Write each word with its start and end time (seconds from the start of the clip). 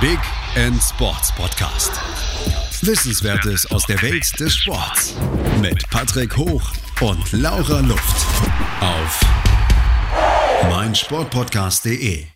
Big 0.00 0.20
End 0.54 0.80
Sports 0.80 1.34
Podcast. 1.34 1.90
Wissenswertes 2.86 3.68
aus 3.72 3.84
der 3.84 4.00
Welt 4.00 4.38
des 4.38 4.54
Sports 4.54 5.16
mit 5.60 5.90
Patrick 5.90 6.36
Hoch 6.36 6.62
und 7.00 7.32
Laura 7.32 7.80
Luft 7.80 8.26
auf 8.80 9.20
meinsportpodcast.de. 10.70 12.26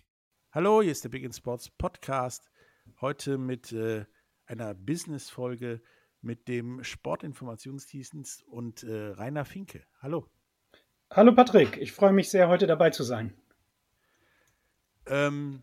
Hallo, 0.50 0.82
hier 0.82 0.90
ist 0.90 1.04
der 1.04 1.10
Big 1.10 1.22
End 1.22 1.36
Sports 1.36 1.70
Podcast. 1.70 2.50
Heute 3.00 3.38
mit 3.38 3.70
äh, 3.70 4.06
einer 4.46 4.74
Business-Folge 4.74 5.80
mit 6.20 6.48
dem 6.48 6.82
Sportinformationsdienst 6.82 8.42
und 8.42 8.82
äh, 8.82 9.10
Rainer 9.10 9.44
Finke. 9.44 9.84
Hallo. 10.00 10.26
Hallo 11.12 11.32
Patrick, 11.32 11.76
ich 11.76 11.92
freue 11.92 12.12
mich 12.12 12.28
sehr, 12.28 12.48
heute 12.48 12.66
dabei 12.66 12.90
zu 12.90 13.04
sein. 13.04 13.32
Ähm, 15.06 15.62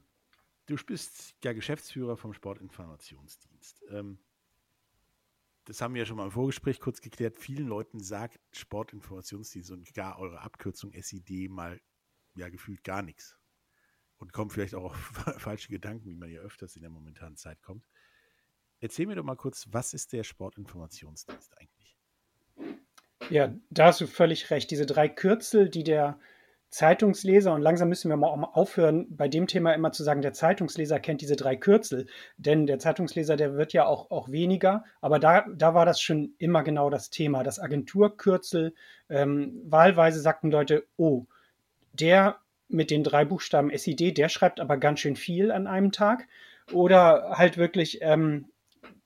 du 0.70 0.76
bist 0.86 1.36
ja 1.44 1.54
Geschäftsführer 1.54 2.16
vom 2.16 2.34
Sportinformationsdienst. 2.34 3.84
Ähm, 3.90 4.20
das 5.66 5.82
haben 5.82 5.94
wir 5.94 6.00
ja 6.00 6.06
schon 6.06 6.18
mal 6.18 6.26
im 6.26 6.32
Vorgespräch 6.32 6.80
kurz 6.80 7.02
geklärt. 7.02 7.38
Vielen 7.38 7.68
Leuten 7.68 8.00
sagt 8.00 8.40
Sportinformationsdienst 8.52 9.72
und 9.72 9.94
gar 9.94 10.20
eure 10.20 10.42
Abkürzung 10.42 10.94
SID 10.94 11.50
mal 11.50 11.82
ja 12.36 12.50
gefühlt 12.50 12.84
gar 12.84 13.02
nichts. 13.02 13.38
Und 14.18 14.34
kommen 14.34 14.50
vielleicht 14.50 14.76
auch 14.76 14.86
auf 14.86 14.96
falsche 15.38 15.70
Gedanken, 15.70 16.10
wie 16.10 16.16
man 16.16 16.30
ja 16.30 16.42
öfters 16.42 16.76
in 16.76 16.82
der 16.82 16.92
momentanen 16.92 17.38
Zeit 17.38 17.62
kommt. 17.62 17.88
Erzähl 18.80 19.08
mir 19.08 19.16
doch 19.16 19.24
mal 19.24 19.36
kurz, 19.36 19.68
was 19.72 19.94
ist 19.94 20.14
der 20.14 20.24
Sportinformationsdienst 20.24 21.58
eigentlich? 21.58 21.98
Ja, 23.30 23.54
da 23.70 23.88
hast 23.88 24.02
du 24.02 24.08
völlig 24.08 24.50
recht. 24.52 24.72
Diese 24.72 24.86
drei 24.86 25.10
Kürzel, 25.10 25.70
die 25.70 25.84
der 25.84 26.20
Zeitungsleser, 26.70 27.54
und 27.54 27.62
langsam 27.62 27.90
müssen 27.90 28.10
wir 28.10 28.18
mal 28.18 28.28
aufhören, 28.28 29.08
bei 29.10 29.28
dem 29.28 29.48
Thema 29.48 29.74
immer 29.74 29.92
zu 29.92 30.04
sagen, 30.04 30.22
der 30.22 30.34
Zeitungsleser 30.34 31.00
kennt 31.00 31.22
diese 31.22 31.36
drei 31.36 31.56
Kürzel, 31.56 32.06
denn 32.38 32.68
der 32.68 32.78
Zeitungsleser, 32.78 33.36
der 33.38 33.56
wird 33.56 33.74
ja 33.74 33.86
auch, 33.88 34.12
auch 34.12 34.30
weniger, 34.30 34.84
aber 35.02 35.18
da, 35.18 35.46
da 35.56 35.74
war 35.74 35.86
das 35.86 36.00
schon 36.00 36.34
immer 36.38 36.64
genau 36.64 36.90
das 36.90 37.10
Thema, 37.10 37.44
das 37.44 37.60
Agenturkürzel. 37.60 38.76
Ähm, 39.10 39.62
wahlweise 39.66 40.22
sagten 40.22 40.52
Leute, 40.52 40.86
oh, 40.98 41.26
der 41.94 42.38
mit 42.68 42.92
den 42.92 43.04
drei 43.04 43.26
Buchstaben 43.26 43.76
SID, 43.76 44.18
der 44.18 44.30
schreibt 44.30 44.60
aber 44.60 44.78
ganz 44.78 45.00
schön 45.00 45.16
viel 45.16 45.52
an 45.52 45.68
einem 45.68 45.92
Tag. 45.92 46.28
Oder 46.72 47.32
halt 47.32 47.58
wirklich 47.58 47.98
ähm, 48.02 48.46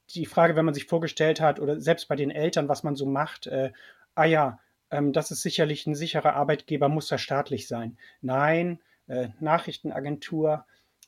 die 0.09 0.25
Frage, 0.25 0.55
wenn 0.55 0.65
man 0.65 0.73
sich 0.73 0.85
vorgestellt 0.85 1.39
hat, 1.39 1.61
oder 1.61 1.79
selbst 1.79 2.09
bei 2.09 2.17
den 2.17 2.29
Eltern, 2.29 2.67
was 2.67 2.83
man 2.83 2.95
so 2.95 3.05
macht, 3.05 3.47
äh, 3.47 3.71
ah 4.15 4.25
ja, 4.25 4.59
ähm, 4.93 5.11
das 5.11 5.31
ist 5.31 5.41
sicherlich 5.41 5.87
ein 5.87 5.95
sicherer 5.95 6.35
Arbeitgeber, 6.35 6.87
muss 6.87 7.11
er 7.11 7.17
staatlich 7.17 7.67
sein. 7.67 7.97
Nein, 8.21 8.79
äh, 9.07 9.29
Nachrichtenagentur. 9.39 10.65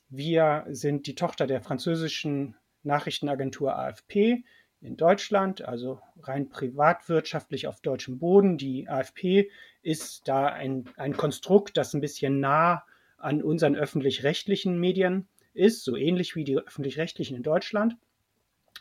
Wir 0.08 0.66
sind 0.68 1.06
die 1.06 1.14
Tochter 1.14 1.46
der 1.46 1.60
französischen 1.60 2.56
Nachrichtenagentur 2.82 3.76
AFP 3.76 4.44
in 4.80 4.96
Deutschland, 4.96 5.62
also 5.62 6.00
rein 6.20 6.48
privatwirtschaftlich 6.48 7.66
auf 7.66 7.80
deutschem 7.80 8.18
Boden. 8.18 8.58
Die 8.58 8.88
AFP 8.88 9.50
ist 9.82 10.28
da 10.28 10.46
ein, 10.46 10.84
ein 10.96 11.16
Konstrukt, 11.16 11.76
das 11.76 11.94
ein 11.94 12.00
bisschen 12.00 12.40
nah 12.40 12.84
an 13.18 13.42
unseren 13.42 13.76
öffentlich-rechtlichen 13.76 14.78
Medien 14.78 15.28
ist, 15.54 15.84
so 15.84 15.96
ähnlich 15.96 16.36
wie 16.36 16.44
die 16.44 16.58
öffentlich-rechtlichen 16.58 17.36
in 17.36 17.42
Deutschland. 17.42 17.96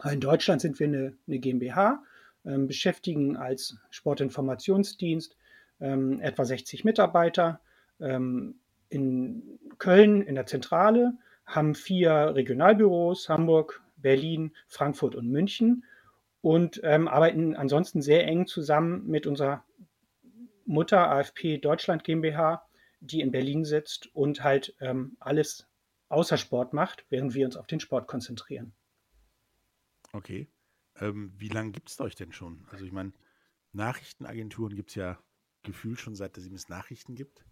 In 0.04 0.20
Deutschland 0.20 0.62
sind 0.62 0.80
wir 0.80 0.88
eine, 0.88 1.18
eine 1.28 1.40
GmbH 1.40 2.04
beschäftigen 2.46 3.38
als 3.38 3.78
Sportinformationsdienst 3.90 5.36
ähm, 5.80 6.20
etwa 6.22 6.46
60 6.46 6.84
Mitarbeiter. 6.84 7.60
Ähm, 8.00 8.56
in 8.90 9.60
Köln 9.78 10.22
in 10.22 10.36
der 10.36 10.46
Zentrale 10.46 11.18
haben 11.46 11.76
vier 11.76 12.34
Regionalbüros, 12.36 13.30
Hamburg, 13.30 13.82
Berlin, 13.98 14.54
Frankfurt 14.68 15.16
und 15.16 15.30
München 15.30 15.84
und 16.42 16.80
ähm, 16.84 17.08
arbeiten 17.08 17.56
ansonsten 17.56 18.02
sehr 18.02 18.26
eng 18.28 18.46
zusammen 18.48 19.08
mit 19.08 19.26
unserer 19.26 19.64
Mutter 20.66 21.10
AFP 21.10 21.58
Deutschland 21.58 22.04
GmbH, 22.04 22.68
die 23.00 23.22
in 23.22 23.32
Berlin 23.32 23.66
sitzt 23.66 24.14
und 24.16 24.44
halt 24.44 24.76
ähm, 24.80 25.18
alles 25.20 25.68
außer 26.10 26.38
Sport 26.38 26.74
macht, 26.74 27.06
während 27.10 27.34
wir 27.34 27.46
uns 27.46 27.58
auf 27.58 27.68
den 27.68 27.80
Sport 27.80 28.08
konzentrieren. 28.08 28.74
Okay. 30.14 30.48
Ähm, 31.00 31.34
wie 31.38 31.50
lange 31.50 31.72
gibt 31.72 31.90
es 31.90 32.00
euch 32.00 32.16
denn 32.16 32.32
schon? 32.32 32.66
Also 32.70 32.86
ich 32.86 32.92
meine, 32.92 33.14
Nachrichtenagenturen 33.74 34.76
gibt 34.76 34.92
es 34.92 34.96
ja 34.96 35.20
gefühlt 35.64 36.00
schon 36.00 36.16
seit 36.16 36.38
es 36.38 36.70
Nachrichten 36.70 37.16
gibt. 37.16 37.46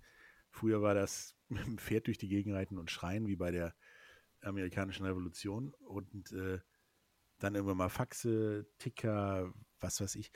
Früher 0.49 0.81
war 0.81 0.93
das 0.93 1.35
mit 1.49 1.65
dem 1.65 1.77
Pferd 1.77 2.07
durch 2.07 2.17
die 2.17 2.29
Gegend 2.29 2.55
reiten 2.55 2.77
und 2.77 2.91
schreien, 2.91 3.27
wie 3.27 3.35
bei 3.35 3.51
der 3.51 3.75
amerikanischen 4.41 5.05
Revolution. 5.05 5.73
Und 5.79 6.31
äh, 6.31 6.59
dann 7.39 7.55
irgendwann 7.55 7.77
mal 7.77 7.89
Faxe, 7.89 8.65
Ticker, 8.77 9.53
was 9.79 9.99
weiß 9.99 10.15
ich. 10.15 10.31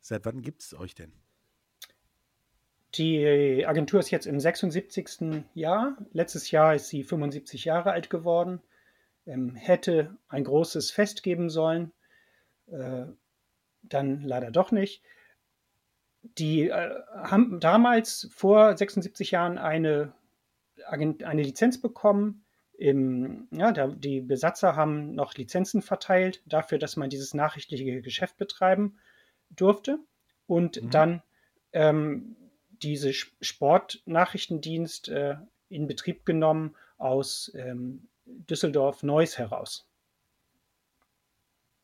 Seit 0.00 0.24
wann 0.24 0.40
gibt 0.40 0.62
es 0.62 0.74
euch 0.74 0.94
denn? 0.94 1.12
Die 2.94 3.66
Agentur 3.66 4.00
ist 4.00 4.10
jetzt 4.10 4.26
im 4.26 4.40
76. 4.40 5.44
Jahr. 5.54 5.98
Letztes 6.12 6.50
Jahr 6.50 6.74
ist 6.74 6.88
sie 6.88 7.02
75 7.02 7.66
Jahre 7.66 7.92
alt 7.92 8.08
geworden. 8.08 8.62
Ähm, 9.26 9.54
hätte 9.54 10.16
ein 10.28 10.44
großes 10.44 10.92
Fest 10.92 11.22
geben 11.22 11.50
sollen. 11.50 11.92
Äh, 12.66 13.06
dann 13.82 14.22
leider 14.22 14.50
doch 14.50 14.72
nicht. 14.72 15.02
Die 16.22 16.68
äh, 16.68 16.94
haben 17.14 17.60
damals 17.60 18.28
vor 18.32 18.76
76 18.76 19.30
Jahren 19.30 19.58
eine, 19.58 20.12
eine 20.88 21.42
Lizenz 21.42 21.80
bekommen. 21.80 22.44
Im, 22.78 23.48
ja, 23.52 23.72
da, 23.72 23.86
die 23.86 24.20
Besatzer 24.20 24.76
haben 24.76 25.14
noch 25.14 25.34
Lizenzen 25.34 25.82
verteilt 25.82 26.42
dafür, 26.46 26.78
dass 26.78 26.96
man 26.96 27.08
dieses 27.08 27.32
nachrichtliche 27.32 28.02
Geschäft 28.02 28.36
betreiben 28.36 28.98
durfte. 29.50 29.98
Und 30.46 30.82
mhm. 30.82 30.90
dann 30.90 31.22
ähm, 31.72 32.36
diese 32.82 33.12
Sportnachrichtendienst 33.12 35.08
äh, 35.08 35.36
in 35.68 35.86
Betrieb 35.86 36.26
genommen 36.26 36.74
aus 36.98 37.50
ähm, 37.54 38.08
Düsseldorf-Neuss 38.26 39.38
heraus. 39.38 39.88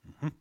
Mhm. 0.03 0.33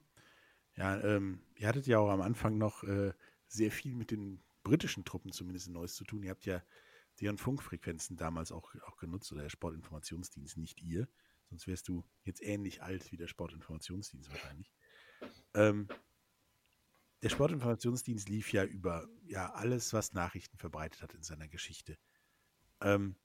Ja, 0.76 1.00
ähm, 1.02 1.42
ihr 1.56 1.68
hattet 1.68 1.88
ja 1.88 2.00
auch 2.00 2.10
am 2.10 2.22
Anfang 2.22 2.58
noch 2.58 2.84
äh, 2.84 3.14
sehr 3.48 3.72
viel 3.72 3.94
mit 3.94 4.12
den 4.12 4.42
britischen 4.64 5.04
Truppen 5.06 5.32
zumindest 5.32 5.68
in 5.68 5.74
Neuss 5.74 5.96
zu 5.96 6.06
tun. 6.06 6.24
Ihr 6.24 6.30
habt 6.30 6.46
ja 6.46 6.64
deren 7.20 7.38
Funkfrequenzen 7.38 8.18
damals 8.18 8.52
auch, 8.52 8.74
auch 8.86 8.98
genutzt 8.98 9.32
oder 9.32 9.42
der 9.42 9.50
Sportinformationsdienst, 9.50 10.58
nicht 10.58 10.82
ihr. 10.82 11.08
Sonst 11.50 11.68
wärst 11.68 11.88
du 11.88 12.06
jetzt 12.24 12.42
ähnlich 12.42 12.82
alt 12.82 13.12
wie 13.12 13.18
der 13.18 13.28
Sportinformationsdienst 13.28 14.30
wahrscheinlich. 14.32 14.72
Ähm, 15.54 15.88
der 17.22 17.30
Sportinformationsdienst 17.30 18.30
lief 18.30 18.52
ja 18.54 18.64
über 18.64 19.08
ja 19.26 19.52
alles, 19.54 19.94
was 19.94 20.14
Nachrichten 20.14 20.58
verbreitet 20.58 21.02
hat 21.02 21.14
in 21.14 21.24
seiner 21.24 21.48
Geschichte. 21.48 21.98
Ähm, 22.80 23.16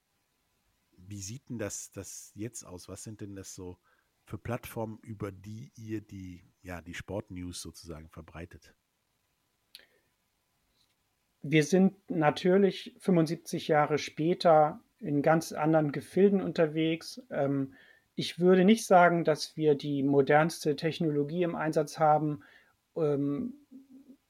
wie 0.98 1.22
sieht 1.22 1.48
denn 1.48 1.58
das, 1.58 1.90
das 1.92 2.32
jetzt 2.34 2.64
aus? 2.64 2.88
Was 2.88 3.04
sind 3.04 3.20
denn 3.20 3.36
das 3.36 3.54
so 3.54 3.78
für 4.26 4.38
Plattformen, 4.38 4.98
über 5.02 5.32
die 5.32 5.72
ihr 5.76 6.00
die, 6.00 6.42
ja, 6.62 6.82
die 6.82 6.94
Sportnews 6.94 7.62
sozusagen 7.62 8.08
verbreitet? 8.10 8.74
Wir 11.42 11.62
sind 11.62 11.94
natürlich 12.10 12.94
75 12.98 13.68
Jahre 13.68 13.98
später 13.98 14.80
in 14.98 15.22
ganz 15.22 15.52
anderen 15.52 15.92
Gefilden 15.92 16.40
unterwegs. 16.40 17.22
Ähm, 17.30 17.74
ich 18.16 18.40
würde 18.40 18.64
nicht 18.64 18.84
sagen, 18.84 19.24
dass 19.24 19.56
wir 19.56 19.76
die 19.76 20.02
modernste 20.02 20.74
Technologie 20.74 21.44
im 21.44 21.54
Einsatz 21.54 21.98
haben. 22.00 22.42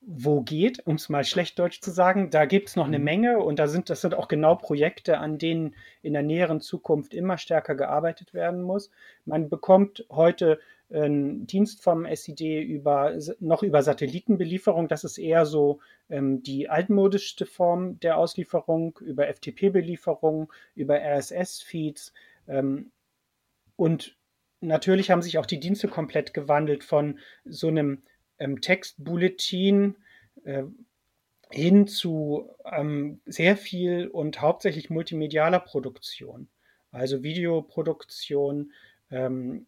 Ähm, 0.07 0.13
wo 0.25 0.41
geht, 0.41 0.87
um 0.87 0.97
es 0.97 1.09
mal 1.09 1.25
schlecht 1.25 1.59
Deutsch 1.59 1.81
zu 1.81 1.91
sagen. 1.91 2.31
Da 2.31 2.45
gibt 2.45 2.69
es 2.69 2.77
noch 2.77 2.87
eine 2.87 2.99
mhm. 2.99 3.05
Menge 3.05 3.39
und 3.39 3.59
da 3.59 3.67
sind, 3.67 3.91
das 3.91 4.01
sind 4.01 4.15
auch 4.15 4.29
genau 4.29 4.55
Projekte, 4.55 5.19
an 5.19 5.39
denen 5.39 5.75
in 6.03 6.13
der 6.13 6.23
näheren 6.23 6.61
Zukunft 6.61 7.15
immer 7.15 7.39
stärker 7.39 7.75
gearbeitet 7.75 8.33
werden 8.33 8.63
muss. 8.63 8.91
Man 9.25 9.49
bekommt 9.49 10.07
heute 10.11 10.59
einen 10.89 11.49
Dienst 11.49 11.83
vom 11.83 12.07
SID 12.07 12.41
über, 12.41 13.19
noch 13.41 13.65
über 13.65 13.83
Satellitenbelieferung. 13.83 14.87
Das 14.87 15.03
ist 15.03 15.19
eher 15.19 15.45
so 15.45 15.81
ähm, 16.09 16.45
die 16.45 16.69
altmodischste 16.69 17.45
Form 17.45 17.99
der 17.99 18.19
Auslieferung, 18.19 18.97
über 19.01 19.27
FTP-Belieferung, 19.27 20.53
über 20.77 21.01
RSS-Feeds. 21.01 22.13
Ähm, 22.47 22.93
und 23.75 24.17
natürlich 24.61 25.11
haben 25.11 25.23
sich 25.23 25.39
auch 25.39 25.47
die 25.47 25.59
Dienste 25.59 25.89
komplett 25.89 26.35
gewandelt 26.35 26.85
von 26.85 27.19
so 27.45 27.67
einem 27.67 28.03
ähm, 28.39 28.61
Textbulletin 28.61 29.97
äh, 30.45 30.65
hin 31.51 31.87
zu 31.87 32.51
ähm, 32.65 33.21
sehr 33.27 33.57
viel 33.57 34.09
und 34.09 34.41
hauptsächlich 34.41 34.91
multimedialer 34.91 35.61
Produktion, 35.61 36.49
also 36.91 37.23
Videoproduktion, 37.23 38.73
ähm, 39.11 39.67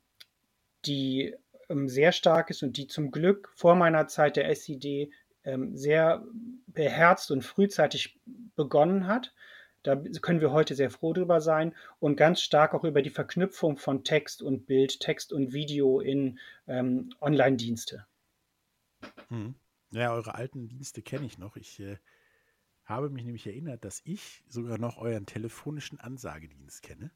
die 0.84 1.34
ähm, 1.68 1.88
sehr 1.88 2.12
stark 2.12 2.50
ist 2.50 2.62
und 2.62 2.76
die 2.76 2.88
zum 2.88 3.10
Glück 3.10 3.50
vor 3.54 3.74
meiner 3.76 4.08
Zeit 4.08 4.36
der 4.36 4.54
SID 4.54 5.10
ähm, 5.44 5.76
sehr 5.76 6.24
beherzt 6.66 7.30
und 7.30 7.42
frühzeitig 7.42 8.18
begonnen 8.56 9.06
hat. 9.06 9.32
Da 9.84 9.94
können 9.96 10.40
wir 10.40 10.50
heute 10.50 10.74
sehr 10.74 10.90
froh 10.90 11.12
drüber 11.12 11.40
sein 11.40 11.74
und 12.00 12.16
ganz 12.16 12.40
stark 12.40 12.74
auch 12.74 12.84
über 12.84 13.00
die 13.00 13.10
Verknüpfung 13.10 13.78
von 13.78 14.02
Text 14.02 14.42
und 14.42 14.66
Bild, 14.66 14.98
Text 14.98 15.32
und 15.32 15.52
Video 15.52 16.00
in 16.00 16.40
ähm, 16.66 17.10
Online-Dienste. 17.20 18.07
Hm. 19.28 19.54
Ja, 19.90 20.12
eure 20.12 20.34
alten 20.34 20.68
Dienste 20.68 21.02
kenne 21.02 21.26
ich 21.26 21.38
noch. 21.38 21.56
Ich 21.56 21.80
äh, 21.80 21.98
habe 22.84 23.10
mich 23.10 23.24
nämlich 23.24 23.46
erinnert, 23.46 23.84
dass 23.84 24.00
ich 24.04 24.44
sogar 24.48 24.78
noch 24.78 24.98
euren 24.98 25.26
telefonischen 25.26 25.98
Ansagedienst 25.98 26.82
kenne, 26.82 27.10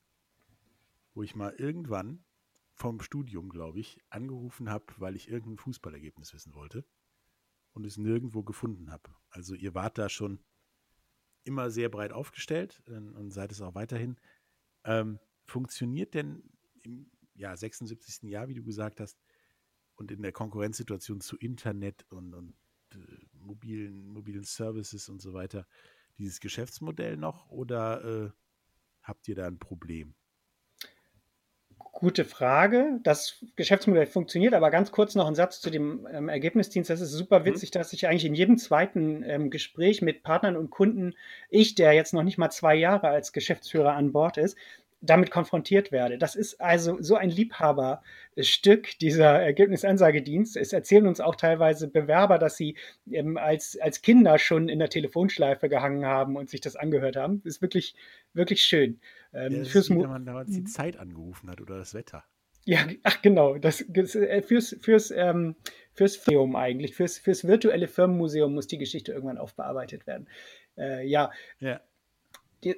wo 1.15 1.23
ich 1.23 1.35
mal 1.35 1.53
irgendwann 1.53 2.25
vom 2.75 3.01
Studium, 3.01 3.51
glaube 3.51 3.81
ich, 3.81 4.01
angerufen 4.09 4.71
habe, 4.71 4.87
weil 4.97 5.17
ich 5.17 5.29
irgendein 5.29 5.59
Fußballergebnis 5.59 6.33
wissen 6.33 6.55
wollte 6.55 6.85
und 7.73 7.85
es 7.85 7.97
nirgendwo 7.97 8.43
gefunden 8.43 8.91
habe. 8.91 9.15
Also 9.31 9.55
ihr 9.55 9.75
wart 9.75 9.99
da 9.99 10.09
schon 10.09 10.43
immer 11.45 11.71
sehr 11.71 11.89
breit 11.89 12.13
aufgestellt 12.13 12.83
äh, 12.87 12.93
und 12.93 13.31
seid 13.31 13.53
es 13.53 13.61
auch 13.61 13.75
weiterhin. 13.75 14.17
Ähm, 14.85 15.19
funktioniert 15.45 16.15
denn 16.15 16.43
im 16.83 17.11
ja, 17.35 17.57
76. 17.57 18.29
Jahr, 18.31 18.49
wie 18.49 18.55
du 18.55 18.63
gesagt 18.63 19.01
hast, 19.01 19.19
und 19.97 20.11
in 20.11 20.23
der 20.23 20.33
Konkurrenzsituation 20.33 21.21
zu 21.21 21.37
Internet 21.37 22.05
und, 22.11 22.35
und 22.35 22.55
äh, 22.93 22.97
mobilen, 23.33 24.07
mobilen 24.09 24.45
Services 24.45 25.09
und 25.09 25.21
so 25.21 25.33
weiter, 25.33 25.67
dieses 26.19 26.41
Geschäftsmodell 26.41 27.17
noch 27.17 27.49
oder 27.51 28.05
äh, 28.05 28.31
habt 29.03 29.29
ihr 29.29 29.35
da 29.35 29.47
ein 29.47 29.59
Problem? 29.59 30.15
Gute 31.79 32.25
Frage. 32.25 33.01
Das 33.03 33.45
Geschäftsmodell 33.55 34.07
funktioniert, 34.07 34.55
aber 34.55 34.71
ganz 34.71 34.93
kurz 34.93 35.15
noch 35.15 35.27
ein 35.27 35.35
Satz 35.35 35.61
zu 35.61 35.71
dem 35.71 36.07
ähm, 36.11 36.29
Ergebnisdienst. 36.29 36.91
Das 36.91 37.01
ist 37.01 37.13
super 37.13 37.41
mhm. 37.41 37.45
witzig, 37.45 37.71
mhm. 37.71 37.79
dass 37.79 37.93
ich 37.93 38.09
eigentlich 38.09 38.25
in 38.25 38.35
jedem 38.35 38.57
zweiten 38.57 39.23
ähm, 39.25 39.51
Gespräch 39.51 40.03
mit 40.03 40.23
Partnern 40.23 40.57
und 40.57 40.71
Kunden, 40.71 41.15
ich, 41.49 41.75
der 41.75 41.93
jetzt 41.93 42.15
noch 42.15 42.23
nicht 42.23 42.39
mal 42.39 42.51
zwei 42.51 42.75
Jahre 42.75 43.09
als 43.09 43.33
Geschäftsführer 43.33 43.93
an 43.93 44.13
Bord 44.13 44.37
ist, 44.37 44.57
damit 45.03 45.31
konfrontiert 45.31 45.91
werde. 45.93 46.17
Das 46.17 46.37
ist 46.37 46.61
also 46.61 46.97
so 47.01 47.17
ein 47.17 47.29
Liebhaberstück, 47.29 48.99
dieser 49.01 49.43
Ergebnisansagedienst. 49.43 50.57
Es 50.57 50.73
erzählen 50.73 51.09
uns 51.09 51.21
auch 51.21 51.35
teilweise 51.35 51.89
Bewerber, 51.89 52.39
dass 52.39 52.57
sie 52.57 52.77
ähm, 53.11 53.37
als, 53.37 53.77
als 53.81 54.01
Kinder 54.01 54.39
schon 54.39 54.69
in 54.69 54.79
der 54.79 54.89
Telefonschleife 54.89 55.69
gehangen 55.69 56.07
haben 56.07 56.37
und 56.37 56.49
sich 56.49 56.61
das 56.61 56.77
angehört 56.77 57.17
haben. 57.17 57.43
Das 57.43 57.57
ist 57.57 57.63
wirklich, 57.63 57.97
wirklich 58.33 58.63
schön. 58.63 59.01
Ähm, 59.35 59.53
ja, 59.53 59.65
fürs 59.65 59.91
ist, 59.91 59.91
wenn 59.91 60.09
man 60.09 60.25
damals 60.25 60.51
die 60.51 60.61
mhm. 60.61 60.67
Zeit 60.67 60.97
angerufen 60.97 61.51
hat 61.51 61.61
oder 61.61 61.77
das 61.77 61.95
Wetter. 61.95 62.25
Ja, 62.65 62.87
ach 63.03 63.21
genau, 63.23 63.59
das, 63.59 63.85
das 63.89 64.15
äh, 64.15 64.41
fürs, 64.41 64.77
fürs, 64.81 65.11
ähm, 65.11 65.57
fürs 65.95 66.17
Firmenmuseum 66.17 66.55
eigentlich, 66.55 66.95
fürs, 66.95 67.19
fürs 67.19 67.43
virtuelle 67.43 67.89
Firmenmuseum 67.89 68.55
muss 68.55 68.69
die 68.69 68.79
Geschichte 68.79 69.13
irgendwann 69.13 69.37
aufbearbeitet 69.37 70.07
werden. 70.07 70.29
Äh, 70.79 71.05
ja. 71.09 71.33
ja 71.59 71.81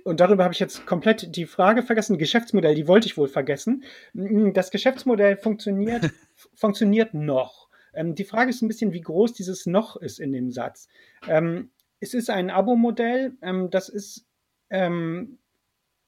und 0.05 0.21
darüber 0.21 0.45
habe 0.45 0.55
ich 0.55 0.61
jetzt 0.61 0.87
komplett 0.87 1.37
die 1.37 1.47
Frage 1.47 1.83
vergessen. 1.83 2.19
Geschäftsmodell, 2.19 2.75
die 2.75 2.89
wollte 2.89 3.07
ich 3.07 3.17
wohl 3.17 3.29
vergessen. 3.29 3.85
Mm, 4.13 4.53
das 4.53 4.71
Geschäftsmodell 4.71 5.37
funktioniert, 5.37 6.11
funktioniert 6.55 7.15
noch. 7.15 7.69
Ähm, 7.93 8.15
die 8.15 8.25
Frage 8.25 8.51
ist 8.51 8.63
ein 8.63 8.69
bisschen, 8.69 8.93
wie 8.93 9.01
groß 9.01 9.33
dieses 9.35 9.67
noch 9.67 9.97
ist 9.97 10.21
in 10.21 10.33
dem 10.33 10.51
Satz. 10.51 10.89
Ähm, 11.29 11.71
es 12.01 12.15
ist 12.15 12.31
ein 12.31 12.51
Abo-Modell, 12.51 13.37
ähm, 13.43 13.71
das 13.71 13.89
ist 13.89 14.27
ähm, 14.71 15.39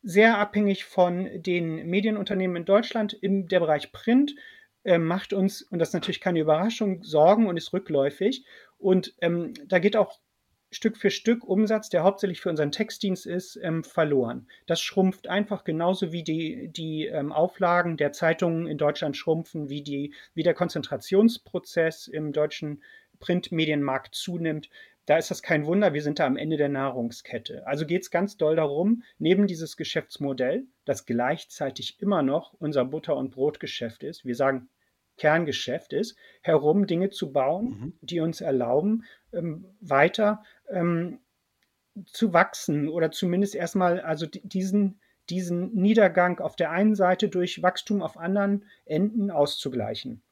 sehr 0.02 0.38
abhängig 0.38 0.84
von 0.84 1.28
den 1.42 1.86
Medienunternehmen 1.86 2.56
in 2.56 2.64
Deutschland 2.64 3.12
im 3.12 3.48
der 3.48 3.60
Bereich 3.60 3.92
Print. 3.92 4.34
Äh, 4.84 4.98
macht 4.98 5.32
uns, 5.32 5.62
und 5.62 5.80
das 5.80 5.88
ist 5.88 5.94
natürlich 5.94 6.20
keine 6.20 6.40
Überraschung, 6.40 7.02
Sorgen 7.02 7.46
und 7.46 7.56
ist 7.56 7.72
rückläufig. 7.72 8.44
Und 8.78 9.14
ähm, 9.20 9.52
da 9.66 9.78
geht 9.78 9.96
auch 9.96 10.20
Stück 10.76 10.98
für 10.98 11.10
Stück 11.10 11.42
Umsatz, 11.42 11.88
der 11.88 12.02
hauptsächlich 12.02 12.42
für 12.42 12.50
unseren 12.50 12.70
Textdienst 12.70 13.24
ist, 13.24 13.58
ähm, 13.62 13.82
verloren. 13.82 14.46
Das 14.66 14.82
schrumpft 14.82 15.26
einfach 15.26 15.64
genauso 15.64 16.12
wie 16.12 16.22
die, 16.22 16.68
die 16.68 17.06
ähm, 17.06 17.32
Auflagen 17.32 17.96
der 17.96 18.12
Zeitungen 18.12 18.66
in 18.66 18.76
Deutschland 18.76 19.16
schrumpfen, 19.16 19.70
wie, 19.70 19.82
die, 19.82 20.12
wie 20.34 20.42
der 20.42 20.52
Konzentrationsprozess 20.52 22.08
im 22.08 22.34
deutschen 22.34 22.82
Printmedienmarkt 23.20 24.14
zunimmt. 24.14 24.68
Da 25.06 25.16
ist 25.16 25.30
das 25.30 25.40
kein 25.40 25.64
Wunder, 25.64 25.94
wir 25.94 26.02
sind 26.02 26.18
da 26.18 26.26
am 26.26 26.36
Ende 26.36 26.58
der 26.58 26.68
Nahrungskette. 26.68 27.66
Also 27.66 27.86
geht 27.86 28.02
es 28.02 28.10
ganz 28.10 28.36
doll 28.36 28.56
darum, 28.56 29.02
neben 29.18 29.46
dieses 29.46 29.78
Geschäftsmodell, 29.78 30.66
das 30.84 31.06
gleichzeitig 31.06 32.02
immer 32.02 32.22
noch 32.22 32.52
unser 32.58 32.84
Butter- 32.84 33.16
und 33.16 33.30
Brotgeschäft 33.30 34.02
ist, 34.02 34.26
wir 34.26 34.34
sagen 34.34 34.68
Kerngeschäft 35.16 35.92
ist, 35.92 36.16
herum 36.42 36.86
Dinge 36.86 37.10
zu 37.10 37.32
bauen, 37.32 37.64
mhm. 37.64 37.92
die 38.00 38.20
uns 38.20 38.40
erlauben, 38.40 39.04
ähm, 39.32 39.66
weiter 39.80 40.42
ähm, 40.68 41.20
zu 42.06 42.32
wachsen 42.32 42.88
oder 42.88 43.10
zumindest 43.10 43.54
erstmal 43.54 44.00
also 44.00 44.26
diesen, 44.26 45.00
diesen 45.30 45.74
Niedergang 45.74 46.40
auf 46.40 46.56
der 46.56 46.70
einen 46.70 46.94
Seite 46.94 47.28
durch 47.28 47.62
Wachstum 47.62 48.02
auf 48.02 48.16
anderen 48.16 48.66
Enden 48.84 49.30
auszugleichen. 49.30 50.22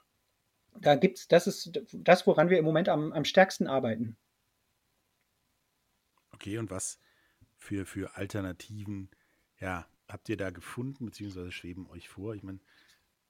Da 0.81 0.96
gibt's, 0.96 1.28
das 1.28 1.46
ist 1.46 1.81
das, 1.92 2.26
woran 2.26 2.50
wir 2.50 2.58
im 2.58 2.64
Moment 2.64 2.88
am, 2.88 3.12
am 3.12 3.25
stärksten 3.25 3.66
arbeiten. 3.66 4.16
Okay, 6.32 6.58
und 6.58 6.70
was 6.70 6.98
für, 7.56 7.86
für 7.86 8.16
Alternativen 8.16 9.08
ja, 9.60 9.86
habt 10.08 10.28
ihr 10.28 10.36
da 10.36 10.50
gefunden, 10.50 11.06
beziehungsweise 11.06 11.52
schweben 11.52 11.88
euch 11.88 12.08
vor? 12.08 12.34
Ich 12.34 12.42
meine, 12.42 12.58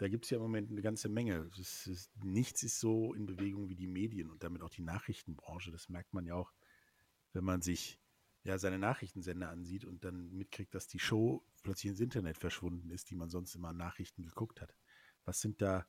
da 0.05 0.09
gibt 0.09 0.27
es 0.27 0.31
ja 0.31 0.37
im 0.37 0.43
Moment 0.43 0.71
eine 0.71 0.83
ganze 0.83 1.09
Menge. 1.09 1.51
Ist, 1.59 2.11
nichts 2.23 2.62
ist 2.62 2.79
so 2.79 3.15
in 3.15 3.25
Bewegung 3.25 3.71
wie 3.71 3.75
die 3.75 3.87
Medien 3.87 4.29
und 4.29 4.43
damit 4.43 4.61
auch 4.61 4.69
die 4.69 4.83
Nachrichtenbranche. 4.83 5.71
Das 5.71 5.89
merkt 5.89 6.12
man 6.12 6.27
ja 6.27 6.35
auch, 6.35 6.53
wenn 7.33 7.43
man 7.43 7.62
sich 7.62 7.99
ja 8.43 8.59
seine 8.59 8.79
Nachrichtensender 8.79 9.49
ansieht 9.49 9.87
und 9.87 10.05
dann 10.05 10.31
mitkriegt, 10.37 10.75
dass 10.75 10.89
die 10.89 10.99
Show 10.99 11.43
plötzlich 11.62 11.89
ins 11.89 12.01
Internet 12.01 12.37
verschwunden 12.37 12.91
ist, 12.91 13.09
die 13.09 13.15
man 13.15 13.31
sonst 13.31 13.55
immer 13.55 13.69
an 13.69 13.79
Nachrichten 13.79 14.25
geguckt 14.25 14.61
hat. 14.61 14.75
Was 15.25 15.41
sind 15.41 15.62
da 15.62 15.87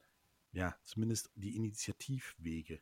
ja 0.53 0.79
zumindest 0.85 1.29
die 1.35 1.57
Initiativwege, 1.57 2.79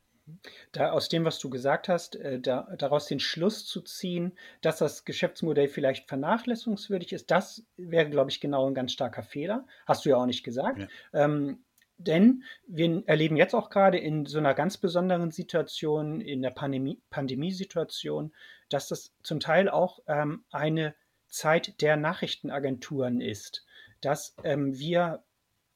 da, 0.71 0.91
aus 0.91 1.09
dem, 1.09 1.25
was 1.25 1.39
du 1.39 1.49
gesagt 1.49 1.89
hast, 1.89 2.15
äh, 2.15 2.39
da, 2.39 2.73
daraus 2.77 3.07
den 3.07 3.19
Schluss 3.19 3.65
zu 3.65 3.81
ziehen, 3.81 4.37
dass 4.61 4.77
das 4.77 5.05
Geschäftsmodell 5.05 5.67
vielleicht 5.67 6.07
vernachlässigungswürdig 6.07 7.13
ist, 7.13 7.31
das 7.31 7.65
wäre, 7.77 8.09
glaube 8.09 8.31
ich, 8.31 8.39
genau 8.39 8.67
ein 8.67 8.73
ganz 8.73 8.93
starker 8.93 9.23
Fehler. 9.23 9.65
Hast 9.85 10.05
du 10.05 10.09
ja 10.09 10.17
auch 10.17 10.25
nicht 10.25 10.43
gesagt. 10.43 10.79
Ja. 10.79 10.87
Ähm, 11.25 11.63
denn 11.97 12.43
wir 12.67 13.03
erleben 13.05 13.35
jetzt 13.35 13.53
auch 13.53 13.69
gerade 13.69 13.97
in 13.97 14.25
so 14.25 14.37
einer 14.37 14.53
ganz 14.53 14.77
besonderen 14.77 15.31
Situation, 15.31 16.21
in 16.21 16.41
der 16.41 16.49
Pandemie, 16.49 17.01
Pandemiesituation, 17.09 18.33
dass 18.69 18.87
das 18.87 19.13
zum 19.21 19.39
Teil 19.39 19.69
auch 19.69 19.99
ähm, 20.07 20.43
eine 20.51 20.95
Zeit 21.27 21.81
der 21.81 21.95
Nachrichtenagenturen 21.95 23.21
ist, 23.21 23.65
dass 24.01 24.35
ähm, 24.43 24.77
wir 24.77 25.23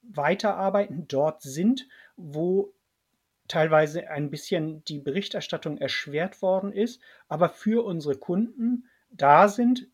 weiterarbeiten, 0.02 1.08
dort 1.08 1.42
sind, 1.42 1.88
wo 2.16 2.74
teilweise 3.48 4.10
ein 4.10 4.30
bisschen 4.30 4.84
die 4.86 5.00
Berichterstattung 5.00 5.78
erschwert 5.78 6.42
worden 6.42 6.72
ist, 6.72 7.02
aber 7.28 7.50
für 7.50 7.86
unsere 7.86 8.18
Kunden 8.18 8.86
da 9.10 9.48
sind, 9.48 9.88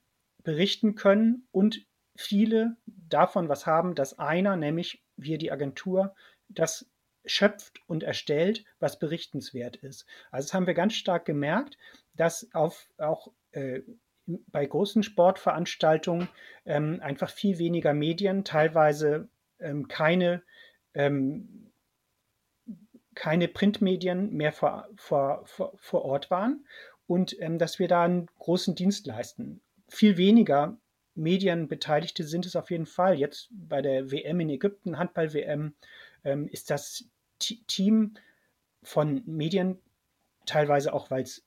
berichten 0.44 0.96
können 0.96 1.48
und 1.52 1.86
viele 2.16 2.76
davon 2.86 3.50
was 3.50 3.66
haben, 3.66 3.96
dass 3.96 4.20
einer, 4.20 4.56
nämlich 4.56 5.04
wir 5.16 5.38
die 5.38 5.52
Agentur, 5.52 6.16
das 6.50 6.90
schöpft 7.26 7.80
und 7.88 8.04
erstellt, 8.04 8.66
was 8.80 9.00
berichtenswert 9.00 9.78
ist. 9.78 10.06
Also 10.32 10.48
das 10.48 10.54
haben 10.54 10.68
wir 10.68 10.74
ganz 10.74 10.94
stark 10.94 11.26
gemerkt, 11.26 11.78
dass 12.16 12.50
auf, 12.54 12.88
auch 12.98 13.32
äh, 13.52 13.82
bei 14.26 14.66
großen 14.66 15.04
Sportveranstaltungen 15.04 16.30
ähm, 16.66 17.00
einfach 17.02 17.30
viel 17.30 17.58
weniger 17.60 17.94
Medien, 17.94 18.44
teilweise 18.44 19.30
ähm, 19.60 19.88
keine 19.88 20.44
ähm, 20.94 21.63
keine 23.16 23.48
Printmedien 23.48 24.34
mehr 24.34 24.52
vor, 24.52 24.88
vor, 24.96 25.42
vor, 25.46 25.74
vor 25.78 26.06
Ort 26.06 26.32
waren 26.32 26.66
und 27.08 27.40
ähm, 27.42 27.58
dass 27.58 27.80
wir 27.80 27.88
da 27.88 28.04
einen 28.04 28.28
großen 28.40 28.76
Dienst 28.76 29.06
leisten. 29.08 29.62
Viel 29.90 30.18
weniger 30.18 30.78
Medienbeteiligte 31.16 32.24
sind 32.24 32.46
es 32.46 32.56
auf 32.56 32.72
jeden 32.72 32.86
Fall. 32.86 33.16
Jetzt 33.16 33.50
bei 33.52 33.82
der 33.82 34.12
WM 34.12 34.40
in 34.40 34.50
Ägypten, 34.50 34.98
Handball-WM, 34.98 35.76
ähm, 36.24 36.48
ist 36.48 36.70
das 36.70 37.06
T 37.40 37.60
Team 37.68 38.16
von 38.82 39.22
Medien, 39.26 39.80
teilweise 40.46 40.94
auch 40.94 41.12
weil 41.12 41.24
es 41.24 41.46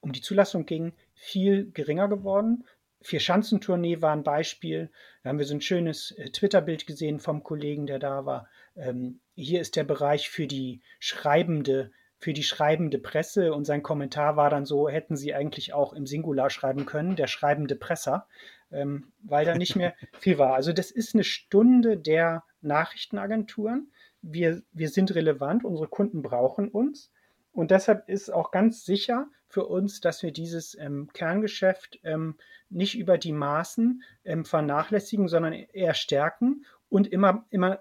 um 0.00 0.12
die 0.12 0.20
Zulassung 0.20 0.66
ging, 0.66 0.92
viel 1.14 1.70
geringer 1.70 2.08
geworden. 2.08 2.64
Vier-Schanzentournee 3.00 4.02
war 4.02 4.12
ein 4.12 4.22
Beispiel. 4.22 4.90
Da 5.22 5.30
haben 5.30 5.38
wir 5.38 5.46
so 5.46 5.54
ein 5.54 5.60
schönes 5.60 6.10
äh, 6.12 6.30
Twitter-Bild 6.30 6.86
gesehen 6.86 7.20
vom 7.20 7.42
Kollegen, 7.42 7.86
der 7.86 7.98
da 7.98 8.26
war. 8.26 8.48
Ähm, 8.76 9.20
hier 9.34 9.60
ist 9.60 9.76
der 9.76 9.84
Bereich 9.84 10.30
für 10.30 10.46
die 10.46 10.80
schreibende, 10.98 11.90
für 12.18 12.32
die 12.32 12.42
schreibende 12.42 12.98
Presse 12.98 13.52
und 13.52 13.64
sein 13.64 13.82
Kommentar 13.82 14.36
war 14.36 14.50
dann 14.50 14.64
so, 14.64 14.88
hätten 14.88 15.16
sie 15.16 15.34
eigentlich 15.34 15.72
auch 15.74 15.92
im 15.92 16.06
Singular 16.06 16.50
schreiben 16.50 16.86
können, 16.86 17.16
der 17.16 17.26
schreibende 17.26 17.76
Presser, 17.76 18.26
ähm, 18.70 19.12
weil 19.22 19.44
da 19.44 19.54
nicht 19.56 19.76
mehr 19.76 19.94
viel 20.18 20.38
war. 20.38 20.54
Also 20.54 20.72
das 20.72 20.90
ist 20.90 21.14
eine 21.14 21.24
Stunde 21.24 21.96
der 21.96 22.44
Nachrichtenagenturen. 22.60 23.92
Wir, 24.22 24.62
wir 24.72 24.88
sind 24.88 25.14
relevant, 25.14 25.64
unsere 25.64 25.88
Kunden 25.88 26.22
brauchen 26.22 26.68
uns. 26.68 27.10
und 27.52 27.70
deshalb 27.70 28.08
ist 28.08 28.32
auch 28.32 28.50
ganz 28.50 28.84
sicher 28.84 29.28
für 29.48 29.66
uns, 29.66 30.00
dass 30.00 30.22
wir 30.24 30.32
dieses 30.32 30.76
ähm, 30.80 31.10
Kerngeschäft 31.12 32.00
ähm, 32.02 32.36
nicht 32.70 32.98
über 32.98 33.18
die 33.18 33.32
Maßen 33.32 34.02
ähm, 34.24 34.44
vernachlässigen, 34.44 35.28
sondern 35.28 35.52
eher 35.52 35.94
stärken 35.94 36.64
und 36.88 37.06
immer, 37.06 37.46
immer 37.50 37.80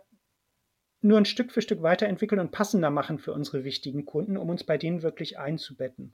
nur 1.04 1.18
ein 1.18 1.26
Stück 1.26 1.52
für 1.52 1.62
Stück 1.62 1.82
weiterentwickeln 1.82 2.40
und 2.40 2.52
passender 2.52 2.90
machen 2.90 3.20
für 3.20 3.34
unsere 3.34 3.64
wichtigen 3.64 4.06
Kunden, 4.06 4.38
um 4.38 4.50
uns 4.50 4.64
bei 4.64 4.78
denen 4.78 5.02
wirklich 5.02 5.38
einzubetten. 5.38 6.14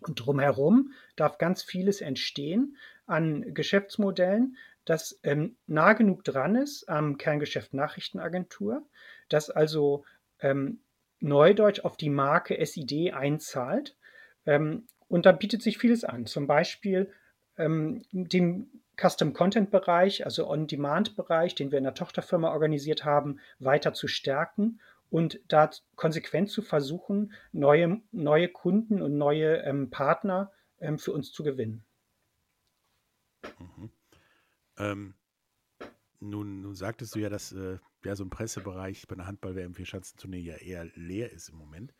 Und 0.00 0.14
drumherum 0.16 0.92
darf 1.16 1.38
ganz 1.38 1.62
vieles 1.62 2.00
entstehen 2.00 2.76
an 3.06 3.54
Geschäftsmodellen, 3.54 4.56
das 4.84 5.18
ähm, 5.22 5.56
nah 5.66 5.94
genug 5.94 6.22
dran 6.24 6.54
ist 6.54 6.88
am 6.88 7.18
Kerngeschäft 7.18 7.74
Nachrichtenagentur, 7.74 8.86
das 9.28 9.50
also 9.50 10.04
ähm, 10.40 10.80
Neudeutsch 11.20 11.80
auf 11.80 11.96
die 11.96 12.10
Marke 12.10 12.64
SID 12.64 13.12
einzahlt. 13.12 13.96
Ähm, 14.44 14.86
und 15.08 15.26
da 15.26 15.32
bietet 15.32 15.62
sich 15.62 15.78
vieles 15.78 16.04
an. 16.04 16.26
Zum 16.26 16.46
Beispiel 16.46 17.12
ähm, 17.56 18.02
den 18.12 18.82
Custom 19.00 19.32
Content 19.32 19.70
Bereich, 19.70 20.24
also 20.24 20.48
On-Demand 20.48 21.16
Bereich, 21.16 21.54
den 21.54 21.70
wir 21.70 21.78
in 21.78 21.84
der 21.84 21.94
Tochterfirma 21.94 22.50
organisiert 22.50 23.04
haben, 23.04 23.40
weiter 23.58 23.92
zu 23.92 24.08
stärken 24.08 24.80
und 25.10 25.40
da 25.48 25.70
konsequent 25.94 26.50
zu 26.50 26.62
versuchen, 26.62 27.32
neue, 27.52 28.00
neue 28.12 28.48
Kunden 28.48 29.02
und 29.02 29.16
neue 29.16 29.58
ähm, 29.58 29.90
Partner 29.90 30.50
ähm, 30.80 30.98
für 30.98 31.12
uns 31.12 31.32
zu 31.32 31.42
gewinnen. 31.42 31.84
Mhm. 33.58 33.90
Ähm, 34.78 35.14
nun, 36.20 36.62
nun 36.62 36.74
sagtest 36.74 37.14
du 37.14 37.18
ja, 37.18 37.28
dass 37.28 37.52
äh, 37.52 37.78
ja, 38.04 38.16
so 38.16 38.24
ein 38.24 38.30
Pressebereich 38.30 39.06
bei 39.06 39.14
einer 39.14 39.26
Handball-WM 39.26 39.74
für 39.74 39.86
Schanzenturnier 39.86 40.42
ja 40.42 40.56
eher 40.56 40.84
leer 40.94 41.30
ist 41.32 41.50
im 41.50 41.56
Moment. 41.56 41.94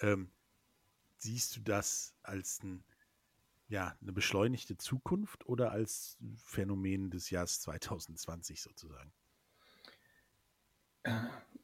Ähm, 0.00 0.30
siehst 1.16 1.56
du 1.56 1.60
das 1.60 2.14
als 2.22 2.62
ein, 2.62 2.84
ja, 3.68 3.96
eine 4.00 4.12
beschleunigte 4.12 4.76
Zukunft 4.76 5.46
oder 5.46 5.72
als 5.72 6.18
Phänomen 6.44 7.10
des 7.10 7.30
Jahres 7.30 7.60
2020 7.60 8.62
sozusagen? 8.62 9.12
Äh, 11.02 11.12